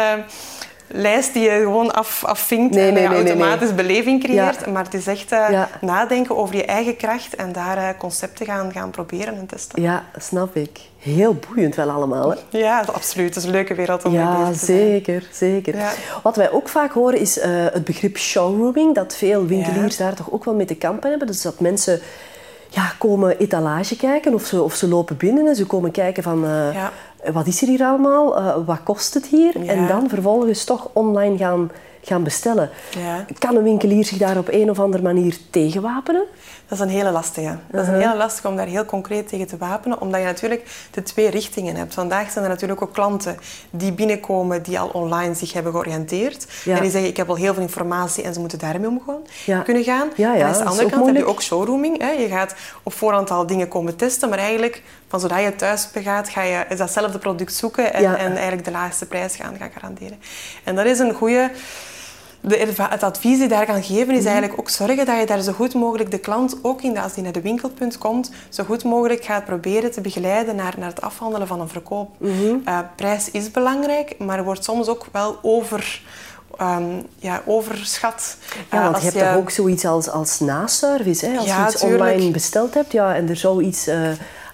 [0.91, 4.59] eh, lijst die je gewoon af, afvinkt Nee, en nee, je nee, automatisch beleving creëert.
[4.65, 4.71] Ja.
[4.71, 5.69] Maar het is echt eh, Ja.
[5.81, 9.81] nadenken over je eigen kracht en daar eh, concepten gaan, gaan proberen en testen.
[9.81, 10.79] Ja, snap ik.
[10.99, 12.29] Heel boeiend wel allemaal.
[12.31, 12.57] Hè?
[12.57, 13.27] Ja, absoluut.
[13.27, 14.77] Het is een leuke wereld om mee Ja, bezig te zijn.
[14.77, 15.75] zeker, zeker.
[15.77, 15.91] Ja.
[16.23, 20.31] Wat wij ook vaak horen is eh, het begrip showrooming, dat veel winkeliers daar toch
[20.31, 21.27] ook wel mee te kampen hebben.
[21.27, 21.99] Dus dat mensen
[22.69, 26.45] ja, komen etalage kijken of ze, of ze lopen binnen en ze komen kijken van
[26.45, 26.91] eh, Ja.
[27.33, 29.63] Wat is er hier allemaal, Eh, wat kost het hier?
[29.63, 29.71] Ja.
[29.73, 32.69] En dan vervolgens toch online gaan, gaan bestellen.
[33.03, 33.25] Ja.
[33.39, 36.23] Kan een winkelier zich daar op een of andere manier tegenwapenen?
[36.67, 37.47] Dat is een hele lastige.
[37.47, 37.93] Dat is Uh-huh.
[37.95, 41.29] een hele lastige om daar heel concreet tegen te wapenen, omdat je natuurlijk de twee
[41.29, 41.93] richtingen hebt.
[41.93, 43.37] Vandaag zijn er natuurlijk ook klanten
[43.69, 46.47] die binnenkomen die al online zich hebben georiënteerd.
[46.65, 46.75] Ja.
[46.75, 49.59] En die zeggen, ik heb al heel veel informatie en ze moeten daarmee omgaan, Ja.
[49.59, 50.07] kunnen gaan.
[50.15, 52.01] Ja, ja, en aan de andere kant heb je ook showrooming.
[52.01, 52.09] Hè.
[52.11, 56.29] Je gaat op voorhand al dingen komen testen, maar eigenlijk van zodra je thuis begaat,
[56.29, 58.17] ga je datzelfde product zoeken en, Ja.
[58.17, 60.19] en eigenlijk de laagste prijs gaan, gaan garanderen.
[60.63, 61.51] En dat is een goede...
[62.41, 64.17] De, het advies die je daar kan geven Mhm.
[64.17, 67.01] is eigenlijk ook zorgen dat je daar zo goed mogelijk de klant, ook in de,
[67.01, 70.89] als die naar de winkelpunt komt, zo goed mogelijk gaat proberen te begeleiden naar, naar
[70.89, 72.09] het afhandelen van een verkoop.
[72.17, 72.55] Mhm.
[72.65, 76.01] Eh, prijs is belangrijk, maar wordt soms ook wel over,
[76.57, 76.83] ehm,
[77.17, 78.37] ja, overschat.
[78.71, 81.25] Ja, Eh, want als je hebt toch ook zoiets als, als naservice.
[81.25, 81.37] Hè?
[81.37, 82.01] Als Ja, je iets tuurlijk.
[82.01, 84.09] online besteld hebt ja, en er zou iets eh,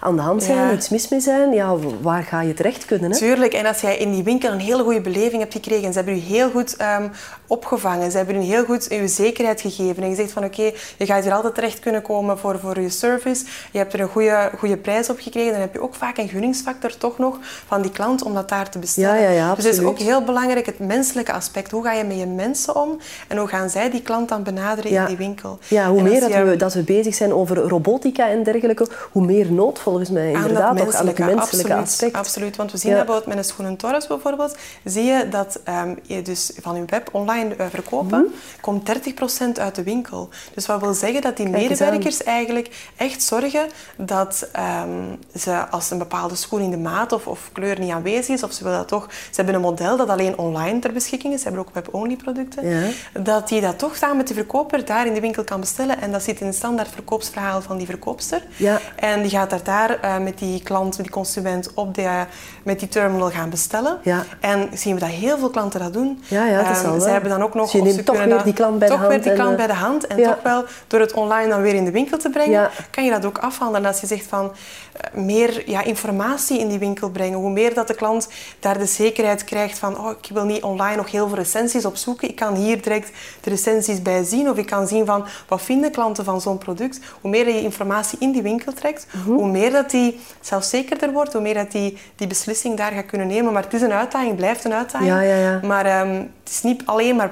[0.06, 0.74] aan de hand zijn, Ja.
[0.74, 3.12] iets mis mee zijn, ja, waar ga je terecht kunnen?
[3.12, 3.18] Hè?
[3.18, 5.98] Tuurlijk, en als jij in die winkel een hele goede beleving hebt gekregen en ze
[5.98, 7.08] hebben je heel goed ehm,
[7.48, 11.06] opgevangen, ze hebben je heel goed je zekerheid gegeven en je zegt van oké, je
[11.06, 14.50] gaat hier altijd terecht kunnen komen voor, voor je service, je hebt er een goede,
[14.58, 17.38] goede prijs op gekregen, dan heb je ook vaak een gunningsfactor toch nog
[17.68, 19.10] van die klant om dat daar te bestellen.
[19.16, 21.72] Ja, ja, ja, dus het is ook heel belangrijk het menselijke aspect.
[21.72, 24.92] Hoe ga je met je mensen om en hoe gaan zij die klant dan benaderen
[24.92, 25.60] in die winkel?
[25.68, 29.26] Ja, hoe meer dat je- we, dat we bezig zijn over robotica en dergelijke, hoe
[29.26, 32.16] meer noodvol volgens mij inderdaad toch aan het menselijke absoluut, aspect.
[32.16, 36.00] Absoluut, want we zien dat bijvoorbeeld met een schoenen Torres bijvoorbeeld, zie je dat um,
[36.02, 40.30] je dus van je web online uh, verkopen, mm komt 30% uit de winkel.
[40.54, 44.50] Dus wat wil zeggen dat die medewerkers eigenlijk echt zorgen dat
[44.84, 48.44] um, ze als een bepaalde schoen in de maat of, of, kleur niet aanwezig is,
[48.44, 51.42] of ze willen dat toch, ze hebben een model dat alleen online ter beschikking is,
[51.42, 52.88] ze hebben ook web-only producten, ja.
[53.22, 56.12] dat die dat toch samen met de verkoper daar in de winkel kan bestellen en
[56.12, 58.42] dat zit in het standaard verkoopsverhaal van die verkoopster.
[58.56, 58.80] Ja.
[58.96, 62.24] En die gaat daar, daar uh, met die klant, met die consument op de,
[62.64, 64.00] met die terminal gaan bestellen.
[64.04, 64.24] Ja.
[64.40, 66.24] En zien we dat heel veel klanten dat doen.
[66.28, 67.72] Ja, ja, dat is um, Zij hebben dan ook nog...
[67.72, 69.10] Dus je neemt toch weer die klant bij de hand.
[69.10, 70.08] Toch weer die klant bij de hand.
[70.08, 73.12] En toch wel door het online dan weer in de winkel te brengen, kan je
[73.12, 73.88] dat ook afhandelen.
[73.88, 77.40] Als je zegt van uh, meer ja, informatie in die winkel brengen.
[77.40, 78.28] Hoe meer dat de klant
[78.60, 82.30] daar de zekerheid krijgt van oh, ik wil niet online nog heel veel recensies opzoeken.
[82.30, 84.50] Ik kan hier direct de recensies bij zien.
[84.50, 87.00] Of ik kan zien van wat vinden klanten van zo'n product.
[87.22, 89.34] Hoe meer je informatie in die winkel trekt, mm -hmm.
[89.34, 93.28] hoe meer dat die zelfzekerder wordt, hoe meer dat die die beslissing daar gaat kunnen
[93.28, 93.54] nemen.
[93.54, 95.10] Maar het is een uitdaging, blijft een uitdaging.
[95.10, 95.60] Ja, ja, ja.
[95.64, 97.32] Maar um, het is niet alleen maar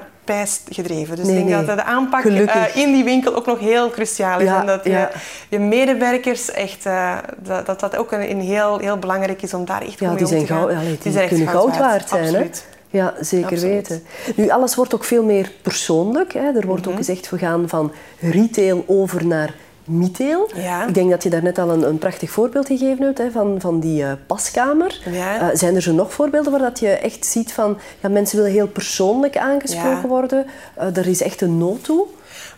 [0.68, 1.16] gedreven.
[1.16, 1.66] Dus nee, ik denk nee.
[1.66, 4.46] dat de aanpak uh, in die winkel ook nog heel cruciaal is.
[4.46, 5.10] Ja, en dat je, ja.
[5.48, 9.64] je medewerkers echt, uh, dat, dat dat ook een, een, heel, heel belangrijk is om
[9.64, 10.58] daar echt ja, mee die om te gaan.
[10.58, 12.24] Gauw, allee, die, die kunnen goud waard zijn.
[12.24, 12.64] Absoluut.
[12.66, 12.98] Hè?
[12.98, 13.88] Ja, zeker Absoluut.
[13.88, 14.02] weten.
[14.36, 16.32] Nu, alles wordt ook veel meer persoonlijk.
[16.32, 16.40] Hè.
[16.40, 16.90] Er wordt mm -hmm.
[16.90, 20.50] ook gezegd, we gaan van retail over naar Miteel.
[20.54, 20.86] Ja.
[20.86, 23.60] Ik denk dat je daar net al een, een prachtig voorbeeld gegeven hebt hè, van,
[23.60, 25.00] van die uh, paskamer.
[25.10, 25.40] Ja.
[25.40, 28.52] Uh, zijn er zo nog voorbeelden waar dat je echt ziet van ja, mensen willen
[28.52, 30.06] heel persoonlijk aangesproken Ja.
[30.08, 30.46] worden?
[30.78, 32.06] Uh, er is echt een nood toe.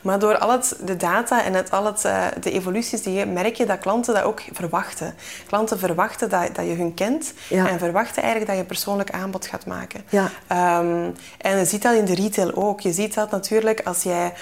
[0.06, 3.26] Maar door al het, de data en het, al het, uh, de evoluties die je
[3.26, 5.14] merk je dat klanten dat ook verwachten.
[5.46, 7.68] Klanten verwachten dat, dat je hun kent Ja.
[7.68, 10.04] en verwachten eigenlijk dat je een persoonlijk aanbod gaat maken.
[10.08, 10.30] Ja.
[10.78, 12.80] Um, en je ziet dat in de retail ook.
[12.80, 14.32] Je ziet dat natuurlijk als jij,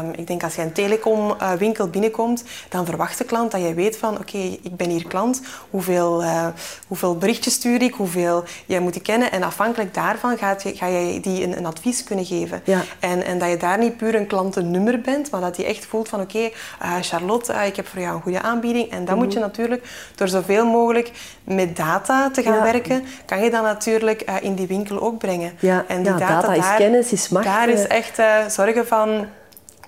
[0.00, 3.96] um, ik denk als jij een telecomwinkel binnenkomt, dan verwacht de klant dat jij weet
[3.96, 6.46] van oké, okay, ik ben hier klant, hoeveel, uh,
[6.86, 11.20] hoeveel berichtjes stuur ik, hoeveel jij moet kennen en afhankelijk daarvan gaat je, ga je
[11.20, 12.62] die een, een advies kunnen geven.
[12.64, 12.82] Ja.
[13.00, 16.08] En, en dat je daar niet puur een klantennummer bent, maar dat je echt voelt
[16.08, 18.90] van oké, okay, uh, Charlotte, uh, ik heb voor jou een goede aanbieding.
[18.90, 19.18] En dan mm -hmm.
[19.18, 21.10] moet je natuurlijk door zoveel mogelijk
[21.44, 22.62] met data te gaan Ja.
[22.62, 25.52] werken, kan je dat natuurlijk uh, in die winkel ook brengen.
[25.58, 27.44] Ja, en die ja, data, data is daar, kennis, is macht.
[27.44, 27.96] Daar is eh.
[27.96, 29.26] echt zorgen van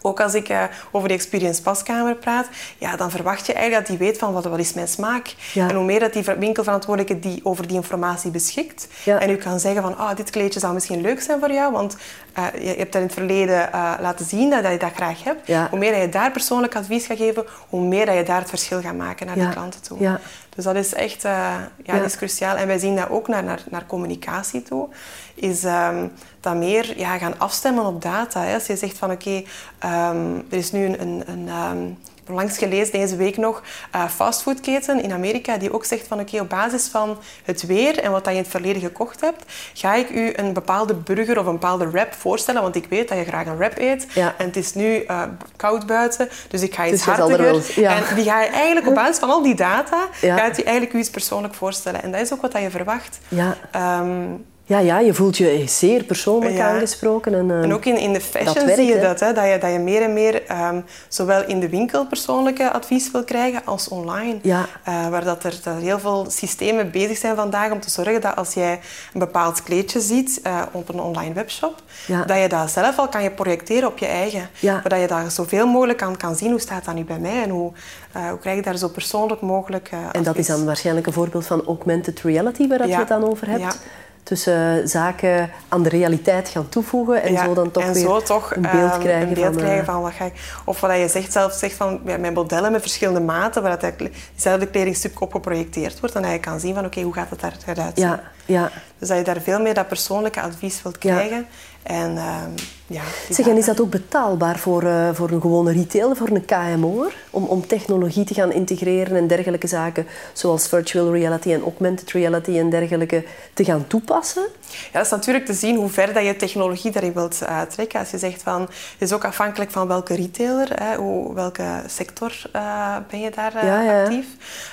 [0.07, 2.47] ook als ik uh, over de experience paskamer praat,
[2.79, 5.35] ja, dan verwacht je eigenlijk dat die weet van wat, wat is mijn smaak.
[5.53, 5.69] Ja.
[5.69, 9.21] En hoe meer dat die winkelverantwoordelijke die over die informatie beschikt Ja.
[9.21, 11.97] en u kan zeggen van oh, dit kleedje zou misschien leuk zijn voor jou, want
[12.39, 15.25] uh, je hebt dat in het verleden uh, laten zien dat, dat je dat graag
[15.25, 15.47] hebt.
[15.47, 15.67] Ja.
[15.71, 18.49] Hoe meer dat je daar persoonlijk advies gaat geven, hoe meer dat je daar het
[18.49, 20.19] verschil gaat maken naar de klanten toe.
[20.57, 21.97] Dus dat is echt uh, ja, Ja.
[21.97, 22.57] Dat is cruciaal.
[22.57, 24.89] En wij zien dat ook naar, naar, naar communicatie toe.
[25.35, 28.43] Is um, dat meer ja, gaan afstemmen op data.
[28.43, 28.55] Hè.
[28.55, 29.45] Als je zegt van oké,
[29.79, 31.01] okay, um, er is nu een...
[31.01, 33.63] een, een um, langs gelezen deze week nog
[33.95, 37.99] uh, fastfoodketen in Amerika die ook zegt van oké, okay, op basis van het weer
[37.99, 41.39] en wat dat je in het verleden gekocht hebt, ga ik u een bepaalde burger
[41.39, 44.35] of een bepaalde wrap voorstellen, want ik weet dat je graag een wrap eet Ja.
[44.39, 45.23] en het is nu uh,
[45.57, 47.81] koud buiten, dus ik ga iets Dus er hartiger.
[47.81, 47.97] ja.
[47.97, 50.37] En die ga je eigenlijk op basis van al die data, Ja.
[50.37, 52.03] gaat je eigenlijk u iets persoonlijk voorstellen.
[52.03, 53.19] En dat is ook wat dat je verwacht.
[53.29, 53.57] Ja.
[54.01, 56.69] Um, Ja, ja, je voelt je zeer persoonlijk Ja.
[56.69, 57.35] aangesproken.
[57.35, 59.01] En, uh, En ook in, in de fashion dat werkt, zie je hè?
[59.01, 62.73] dat, hè, dat, je, dat je meer en meer um, zowel in de winkel persoonlijke
[62.73, 64.39] advies wil krijgen als online.
[64.43, 64.67] Ja.
[64.89, 68.21] Uh, waar dat er, dat er heel veel systemen bezig zijn vandaag om te zorgen
[68.21, 68.81] dat als jij
[69.13, 72.25] een bepaald kleedje ziet uh, op een online webshop, Ja.
[72.25, 74.49] dat je dat zelf al kan je projecteren op je eigen.
[74.59, 74.73] Ja.
[74.73, 77.43] Maar dat je daar zoveel mogelijk kan, kan zien hoe staat dat nu bij mij
[77.43, 77.73] en hoe,
[78.13, 81.65] hoe krijg ik daar zo persoonlijk mogelijk En dat is dan waarschijnlijk een voorbeeld van
[81.67, 83.79] augmented reality, waar dat je het dan over hebt.
[84.27, 88.21] Tussen zaken aan de realiteit gaan toevoegen en Ja, zo dan toch en weer zo
[88.21, 89.63] toch, een beeld um, krijgen een beeld van...
[89.63, 90.33] krijgen van wat ga ik...
[90.65, 93.93] Of wat je zegt, zelf zegt van ja, mijn modellen met verschillende maten, waar dat
[94.33, 97.31] diezelfde kledingstuk op geprojecteerd wordt en dat je kan zien van oké, okay, hoe gaat
[97.31, 98.07] het eruit zien.
[98.07, 98.71] ja, ja.
[98.99, 101.47] Dus dat je daar veel meer dat persoonlijke advies wilt krijgen.
[101.83, 102.55] En, um,
[102.89, 106.45] ja, Zeg, en is dat ook betaalbaar voor, uh, voor een gewone retailer, voor een
[106.45, 112.11] KMO, om, om technologie te gaan integreren en dergelijke zaken, zoals virtual reality en augmented
[112.11, 114.47] reality en dergelijke, te gaan toepassen?
[114.71, 118.01] Ja, dat is natuurlijk te zien hoe ver dat je technologie daarin wilt uh, trekken.
[118.01, 122.43] Als je zegt van, het is ook afhankelijk van welke retailer, hè, hoe, welke sector
[122.57, 124.03] uh, ben je daar ja, ja.
[124.03, 124.27] actief.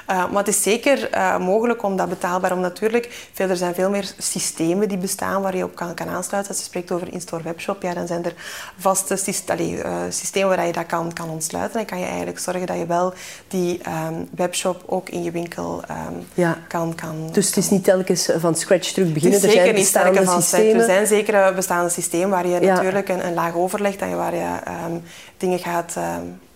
[0.05, 4.13] maar het is zeker mogelijk om dat betaalbaar, om natuurlijk, veel, er zijn veel meer
[4.17, 6.51] systemen die bestaan waar je op kan, kan aansluiten.
[6.51, 8.41] Als je spreekt over in-store webshop, ja, dan zijn er
[8.77, 9.17] vaste
[9.57, 11.77] uh, systemen waar je dat kan, kan ontsluiten.
[11.77, 13.13] Dan kan je eigenlijk zorgen dat je wel
[13.47, 16.57] die um, webshop ook in je winkel um, ja.
[16.67, 17.29] kan, kan...
[17.31, 19.41] Dus het is niet telkens van scratch terug beginnen?
[19.41, 20.75] Is zeker niet bestaande van systemen.
[20.75, 22.73] Er zijn zeker bestaande systemen waar je ja.
[22.73, 25.03] natuurlijk een, een, laag overlegt en waar je um,
[25.37, 25.95] dingen gaat,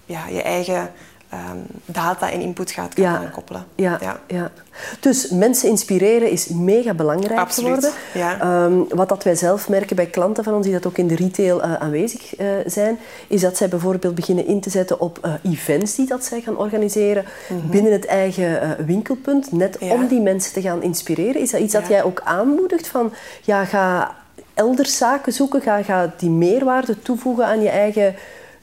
[0.06, 0.92] ja, je eigen
[1.30, 3.66] ehm, data en input gaat gaan koppelen.
[3.76, 4.52] Ja, ja.
[5.00, 7.92] Dus mensen inspireren is mega belangrijk Absoluut, geworden.
[8.13, 8.40] Ja.
[8.40, 11.16] Ehm, wat dat wij zelf merken bij klanten van ons die dat ook in de
[11.16, 15.52] retail uh, aanwezig uh, zijn, is dat zij bijvoorbeeld beginnen in te zetten op uh,
[15.52, 17.70] events die dat zij gaan organiseren mm -hmm.
[17.70, 19.94] binnen het eigen winkelpunt, net ja.
[19.94, 21.42] om die mensen te gaan inspireren.
[21.42, 23.13] Is dat iets dat jij ook aanmoedigt van
[23.44, 24.16] ja, ga
[24.54, 28.16] elders zaken zoeken, ga, ga die meerwaarde toevoegen aan je eigen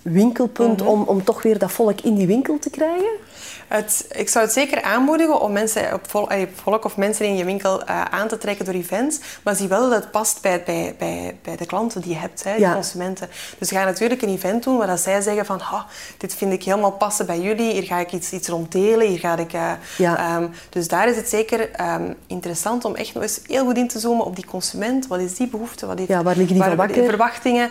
[0.05, 0.95] winkelpunt mm -hmm.
[0.95, 3.11] om, om toch weer dat volk in die winkel te krijgen?
[3.69, 7.45] Het, ik zou het zeker aanmoedigen om mensen op volk, volk of mensen in je
[7.45, 10.95] winkel uh, aan te trekken door events, maar zie wel dat het past bij, bij,
[10.99, 12.73] bij, bij de klanten die je hebt, hè, ja.
[12.73, 13.29] consumenten.
[13.59, 15.83] Dus ga natuurlijk een event doen waar dat zij zeggen van oh,
[16.17, 19.19] dit vind ik helemaal passen bij jullie, hier ga ik iets, iets rond delen, hier
[19.19, 19.53] ga ik...
[19.53, 20.37] Uh, ja.
[20.37, 23.89] um, dus daar is het zeker um, interessant om echt nog eens heel goed in
[23.89, 25.07] te zoomen op die consument.
[25.07, 25.87] Wat is die behoefte?
[25.87, 27.09] Wat heeft, ja, waar liggen die waar, verwachtingen?
[27.09, 27.71] verwachtingen?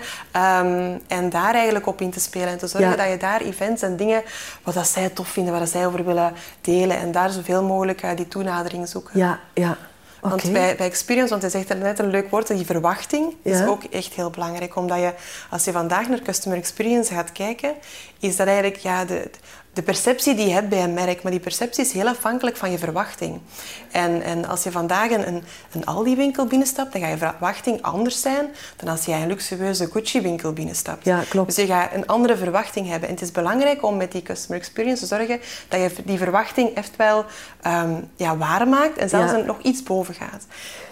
[0.94, 2.96] Um, en daar eigenlijk op in te spelen en te zorgen ja.
[2.96, 4.24] dat je daar events en dingen
[4.64, 8.04] wat dat zij tof vinden, waar dat zij over willen delen en daar zoveel mogelijk
[8.04, 9.20] uh, die toenadering zoeken.
[9.20, 9.78] Ja, ja.
[10.22, 10.38] Okay.
[10.38, 13.52] Want bij, bij experience, want hij zegt er net een leuk woord, die verwachting ja.
[13.52, 14.76] is ook echt heel belangrijk.
[14.76, 15.14] Omdat je,
[15.50, 17.74] als je vandaag naar customer experience gaat kijken,
[18.20, 19.30] is dat eigenlijk ja, de,
[19.74, 22.72] de perceptie die je hebt bij een merk, maar die perceptie is heel afhankelijk van
[22.72, 23.40] je verwachting.
[23.92, 28.22] En, en als je vandaag een, een, een Aldi-winkel binnenstapt, dan gaat je verwachting anders
[28.22, 31.06] zijn dan als jij een luxueuze Gucci-winkel binnenstapt.
[31.06, 31.48] Ja, klopt.
[31.48, 33.10] Dus je gaat een andere verwachting hebben.
[33.10, 36.76] En het is belangrijk om met die customer experience te zorgen dat je die verwachting
[36.76, 37.26] echt wel
[37.68, 39.38] um, ja, waarmaakt en zelfs ja.
[39.38, 40.46] nog iets boven gaat.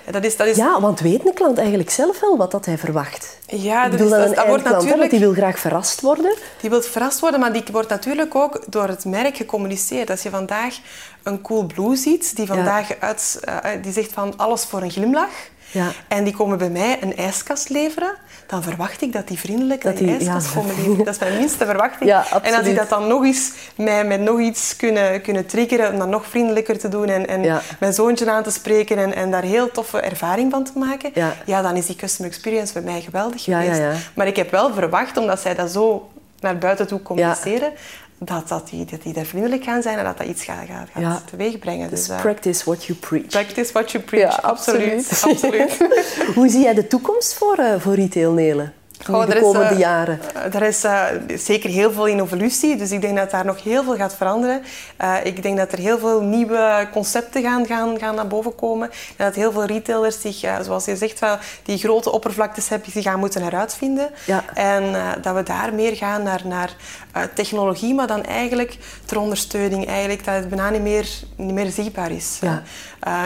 [0.10, 0.58] Dat is, dat is...
[0.58, 3.38] Ja, want weet een klant eigenlijk zelf wel wat dat hij verwacht?
[3.48, 5.10] Ja, bedoel, is, dat, dat, dat wordt klant, natuurlijk...
[5.10, 6.36] Die wil graag verrast worden.
[6.62, 10.10] Die wil verrast worden, maar die wordt natuurlijk ook door het merk gecommuniceerd.
[10.10, 10.76] Als je vandaag
[11.24, 12.96] een cool blue ziet, die vandaag ja.
[13.00, 15.50] uit, uh, die zegt van alles voor een glimlach.
[15.72, 15.88] Ja.
[16.08, 18.16] En die komen bij mij een ijskast leveren,
[18.48, 20.54] dan verwacht ik dat die vriendelijk dat die, ijskast ja.
[20.54, 21.06] komen leveren.
[21.06, 22.10] Dat is mijn minste verwachting.
[22.10, 25.92] Ja, en als die dat dan nog eens mij met nog iets kunnen, kunnen triggeren,
[25.94, 29.32] om dat nog vriendelijker te doen en, en mijn zoontje aan te spreken en, en
[29.32, 31.12] daar heel toffe ervaring van te maken,
[31.46, 31.62] ja.
[31.62, 33.82] dan is die customer experience bij mij geweldig geweest.
[34.14, 36.10] Maar ik heb wel verwacht, omdat zij dat zo
[36.42, 37.72] naar buiten toe communiceren,
[38.24, 40.90] dat, dat, die, dat die daar vriendelijk gaan zijn en dat dat iets gaat, gaat,
[40.94, 41.22] gaat ja.
[41.30, 41.90] teweeg brengen.
[41.90, 43.26] Dus, dus uh, practice what you preach.
[43.26, 45.24] Practice what you preach, ja, absoluut.
[45.24, 45.78] absoluut.
[46.36, 48.74] Hoe zie jij de toekomst voor, uh, voor retail, Nelen?
[49.06, 50.20] De komende uh, jaren?
[50.52, 53.84] Er is uh, zeker heel veel in evolutie, dus ik denk dat daar nog heel
[53.84, 54.64] veel gaat veranderen.
[55.02, 58.90] Uh, ik denk dat er heel veel nieuwe concepten gaan, gaan, gaan naar boven komen.
[59.18, 63.02] En dat heel veel retailers zich, zoals je zegt, wel, die grote oppervlaktes hebben, die
[63.02, 64.10] gaan moeten heruitvinden.
[64.26, 64.44] Ja.
[64.54, 64.84] En
[65.22, 66.76] dat we daar meer gaan naar, naar
[67.34, 72.12] technologie, maar dan eigenlijk ter ondersteuning, eigenlijk, dat het bijna niet meer, niet meer zichtbaar
[72.12, 72.40] is.
[72.42, 72.64] Ja.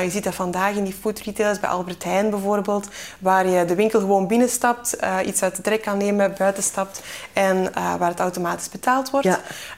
[0.01, 2.87] je ziet dat vandaag in die food retailers, bij Albert Heijn bijvoorbeeld,
[3.19, 7.01] waar je de winkel gewoon binnenstapt, iets uit de trek kan nemen, buiten stapt
[7.33, 9.27] en uh, waar het automatisch betaald wordt.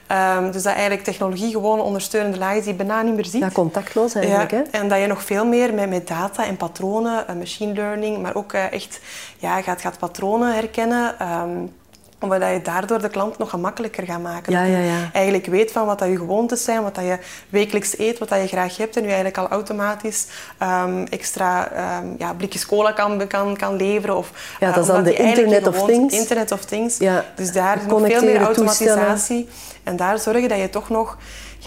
[0.08, 0.36] Ja.
[0.36, 3.40] Um, dus dat eigenlijk technologie gewoon ondersteunende laag is die je bijna niet meer ziet.
[3.40, 4.50] Ja, contactloos eigenlijk.
[4.50, 4.56] Ja.
[4.56, 4.62] Hè?
[4.62, 8.34] En dat je nog veel meer met, met data en patronen, uh, machine learning, maar
[8.34, 9.00] ook uh, echt
[9.38, 11.32] ja, gaat, gaat patronen herkennen.
[11.42, 11.72] Um,
[12.20, 14.52] omdat je daardoor de klant nog gemakkelijker gaat maken.
[14.52, 15.10] Ja, ja, ja.
[15.12, 18.40] eigenlijk weet van wat dat je gewoontes zijn, wat dat je wekelijks eet, wat dat
[18.40, 18.96] je graag hebt.
[18.96, 20.26] En je eigenlijk al automatisch
[20.62, 24.16] um, extra um, ja, blikjes cola kan, kan, kan leveren.
[24.16, 26.14] Of, ja, dat is dan de Internet of Things.
[26.14, 26.98] Internet of Things.
[26.98, 27.24] Ja.
[27.34, 29.48] Dus daar is nog veel meer automatisatie.
[29.82, 31.16] En daar zorgen dat je toch nog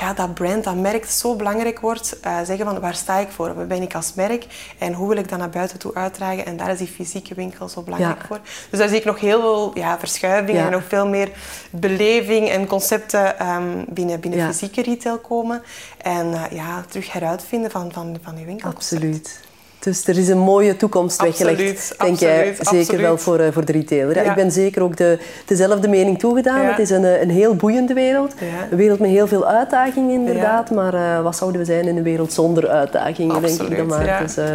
[0.01, 2.17] ja, dat brand, dat merk zo belangrijk wordt.
[2.25, 3.55] Uh, zeggen van waar sta ik voor?
[3.55, 4.45] Waar ben ik als merk?
[4.77, 6.45] En hoe wil ik dat naar buiten toe uitdragen?
[6.45, 8.27] En daar is die fysieke winkel zo belangrijk ja.
[8.27, 8.39] voor.
[8.69, 10.65] Dus daar zie ik nog heel veel ja, verschuivingen Ja.
[10.65, 11.29] en nog veel meer
[11.69, 15.63] beleving en concepten um, binnen, binnen fysieke retail komen.
[15.97, 18.69] En uh, ja, terug heruitvinden van, van, van je winkel.
[18.69, 19.39] Absoluut.
[19.81, 23.01] Dus er is een mooie toekomst Absoluut, weggelegd, denk jij, zeker absoluut.
[23.01, 24.15] wel voor, uh, voor de retailer.
[24.15, 24.21] Ja.
[24.21, 24.29] Ja.
[24.29, 26.61] Ik ben zeker ook de, dezelfde mening toegedaan.
[26.61, 26.69] Ja.
[26.69, 28.33] Het is een, eh, een heel boeiende wereld.
[28.71, 30.71] Een wereld met heel veel uitdagingen inderdaad.
[30.71, 34.19] Maar uh, wat zouden we zijn in een wereld zonder uitdagingen, denk ik dan maar.
[34.21, 34.45] Dus, uh,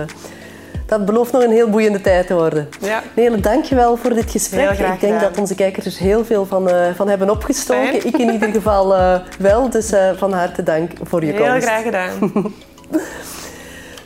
[0.87, 2.69] dat belooft nog een heel boeiende tijd te worden.
[2.81, 3.03] Ja.
[3.15, 4.61] Nele, dankjewel voor dit gesprek.
[4.61, 5.21] Heel ik denk gedaan.
[5.21, 7.87] dat onze kijkers er heel veel van, uh, van hebben opgestoken.
[7.87, 8.07] Fijn.
[8.07, 9.71] Ik in ieder geval uh, wel.
[9.71, 11.67] Dus uh, van harte dank voor je Heel komst.
[11.67, 12.12] graag gedaan.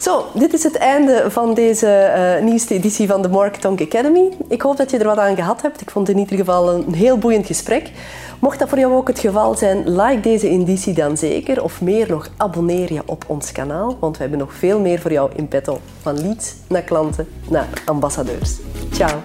[0.01, 4.29] Zo, dit is het einde van deze uh, nieuwste editie van de Marketonk Academy.
[4.49, 5.81] Ik hoop dat je er wat aan gehad hebt.
[5.81, 7.91] Ik vond het in ieder geval een heel boeiend gesprek.
[8.39, 11.63] Mocht dat voor jou ook het geval zijn, like deze editie dan zeker.
[11.63, 13.97] Of meer nog, abonneer je op ons kanaal.
[13.99, 15.81] Want we hebben nog veel meer voor jou in petto.
[16.03, 18.57] Van leads naar klanten naar ambassadeurs.
[18.93, 19.19] Ciao.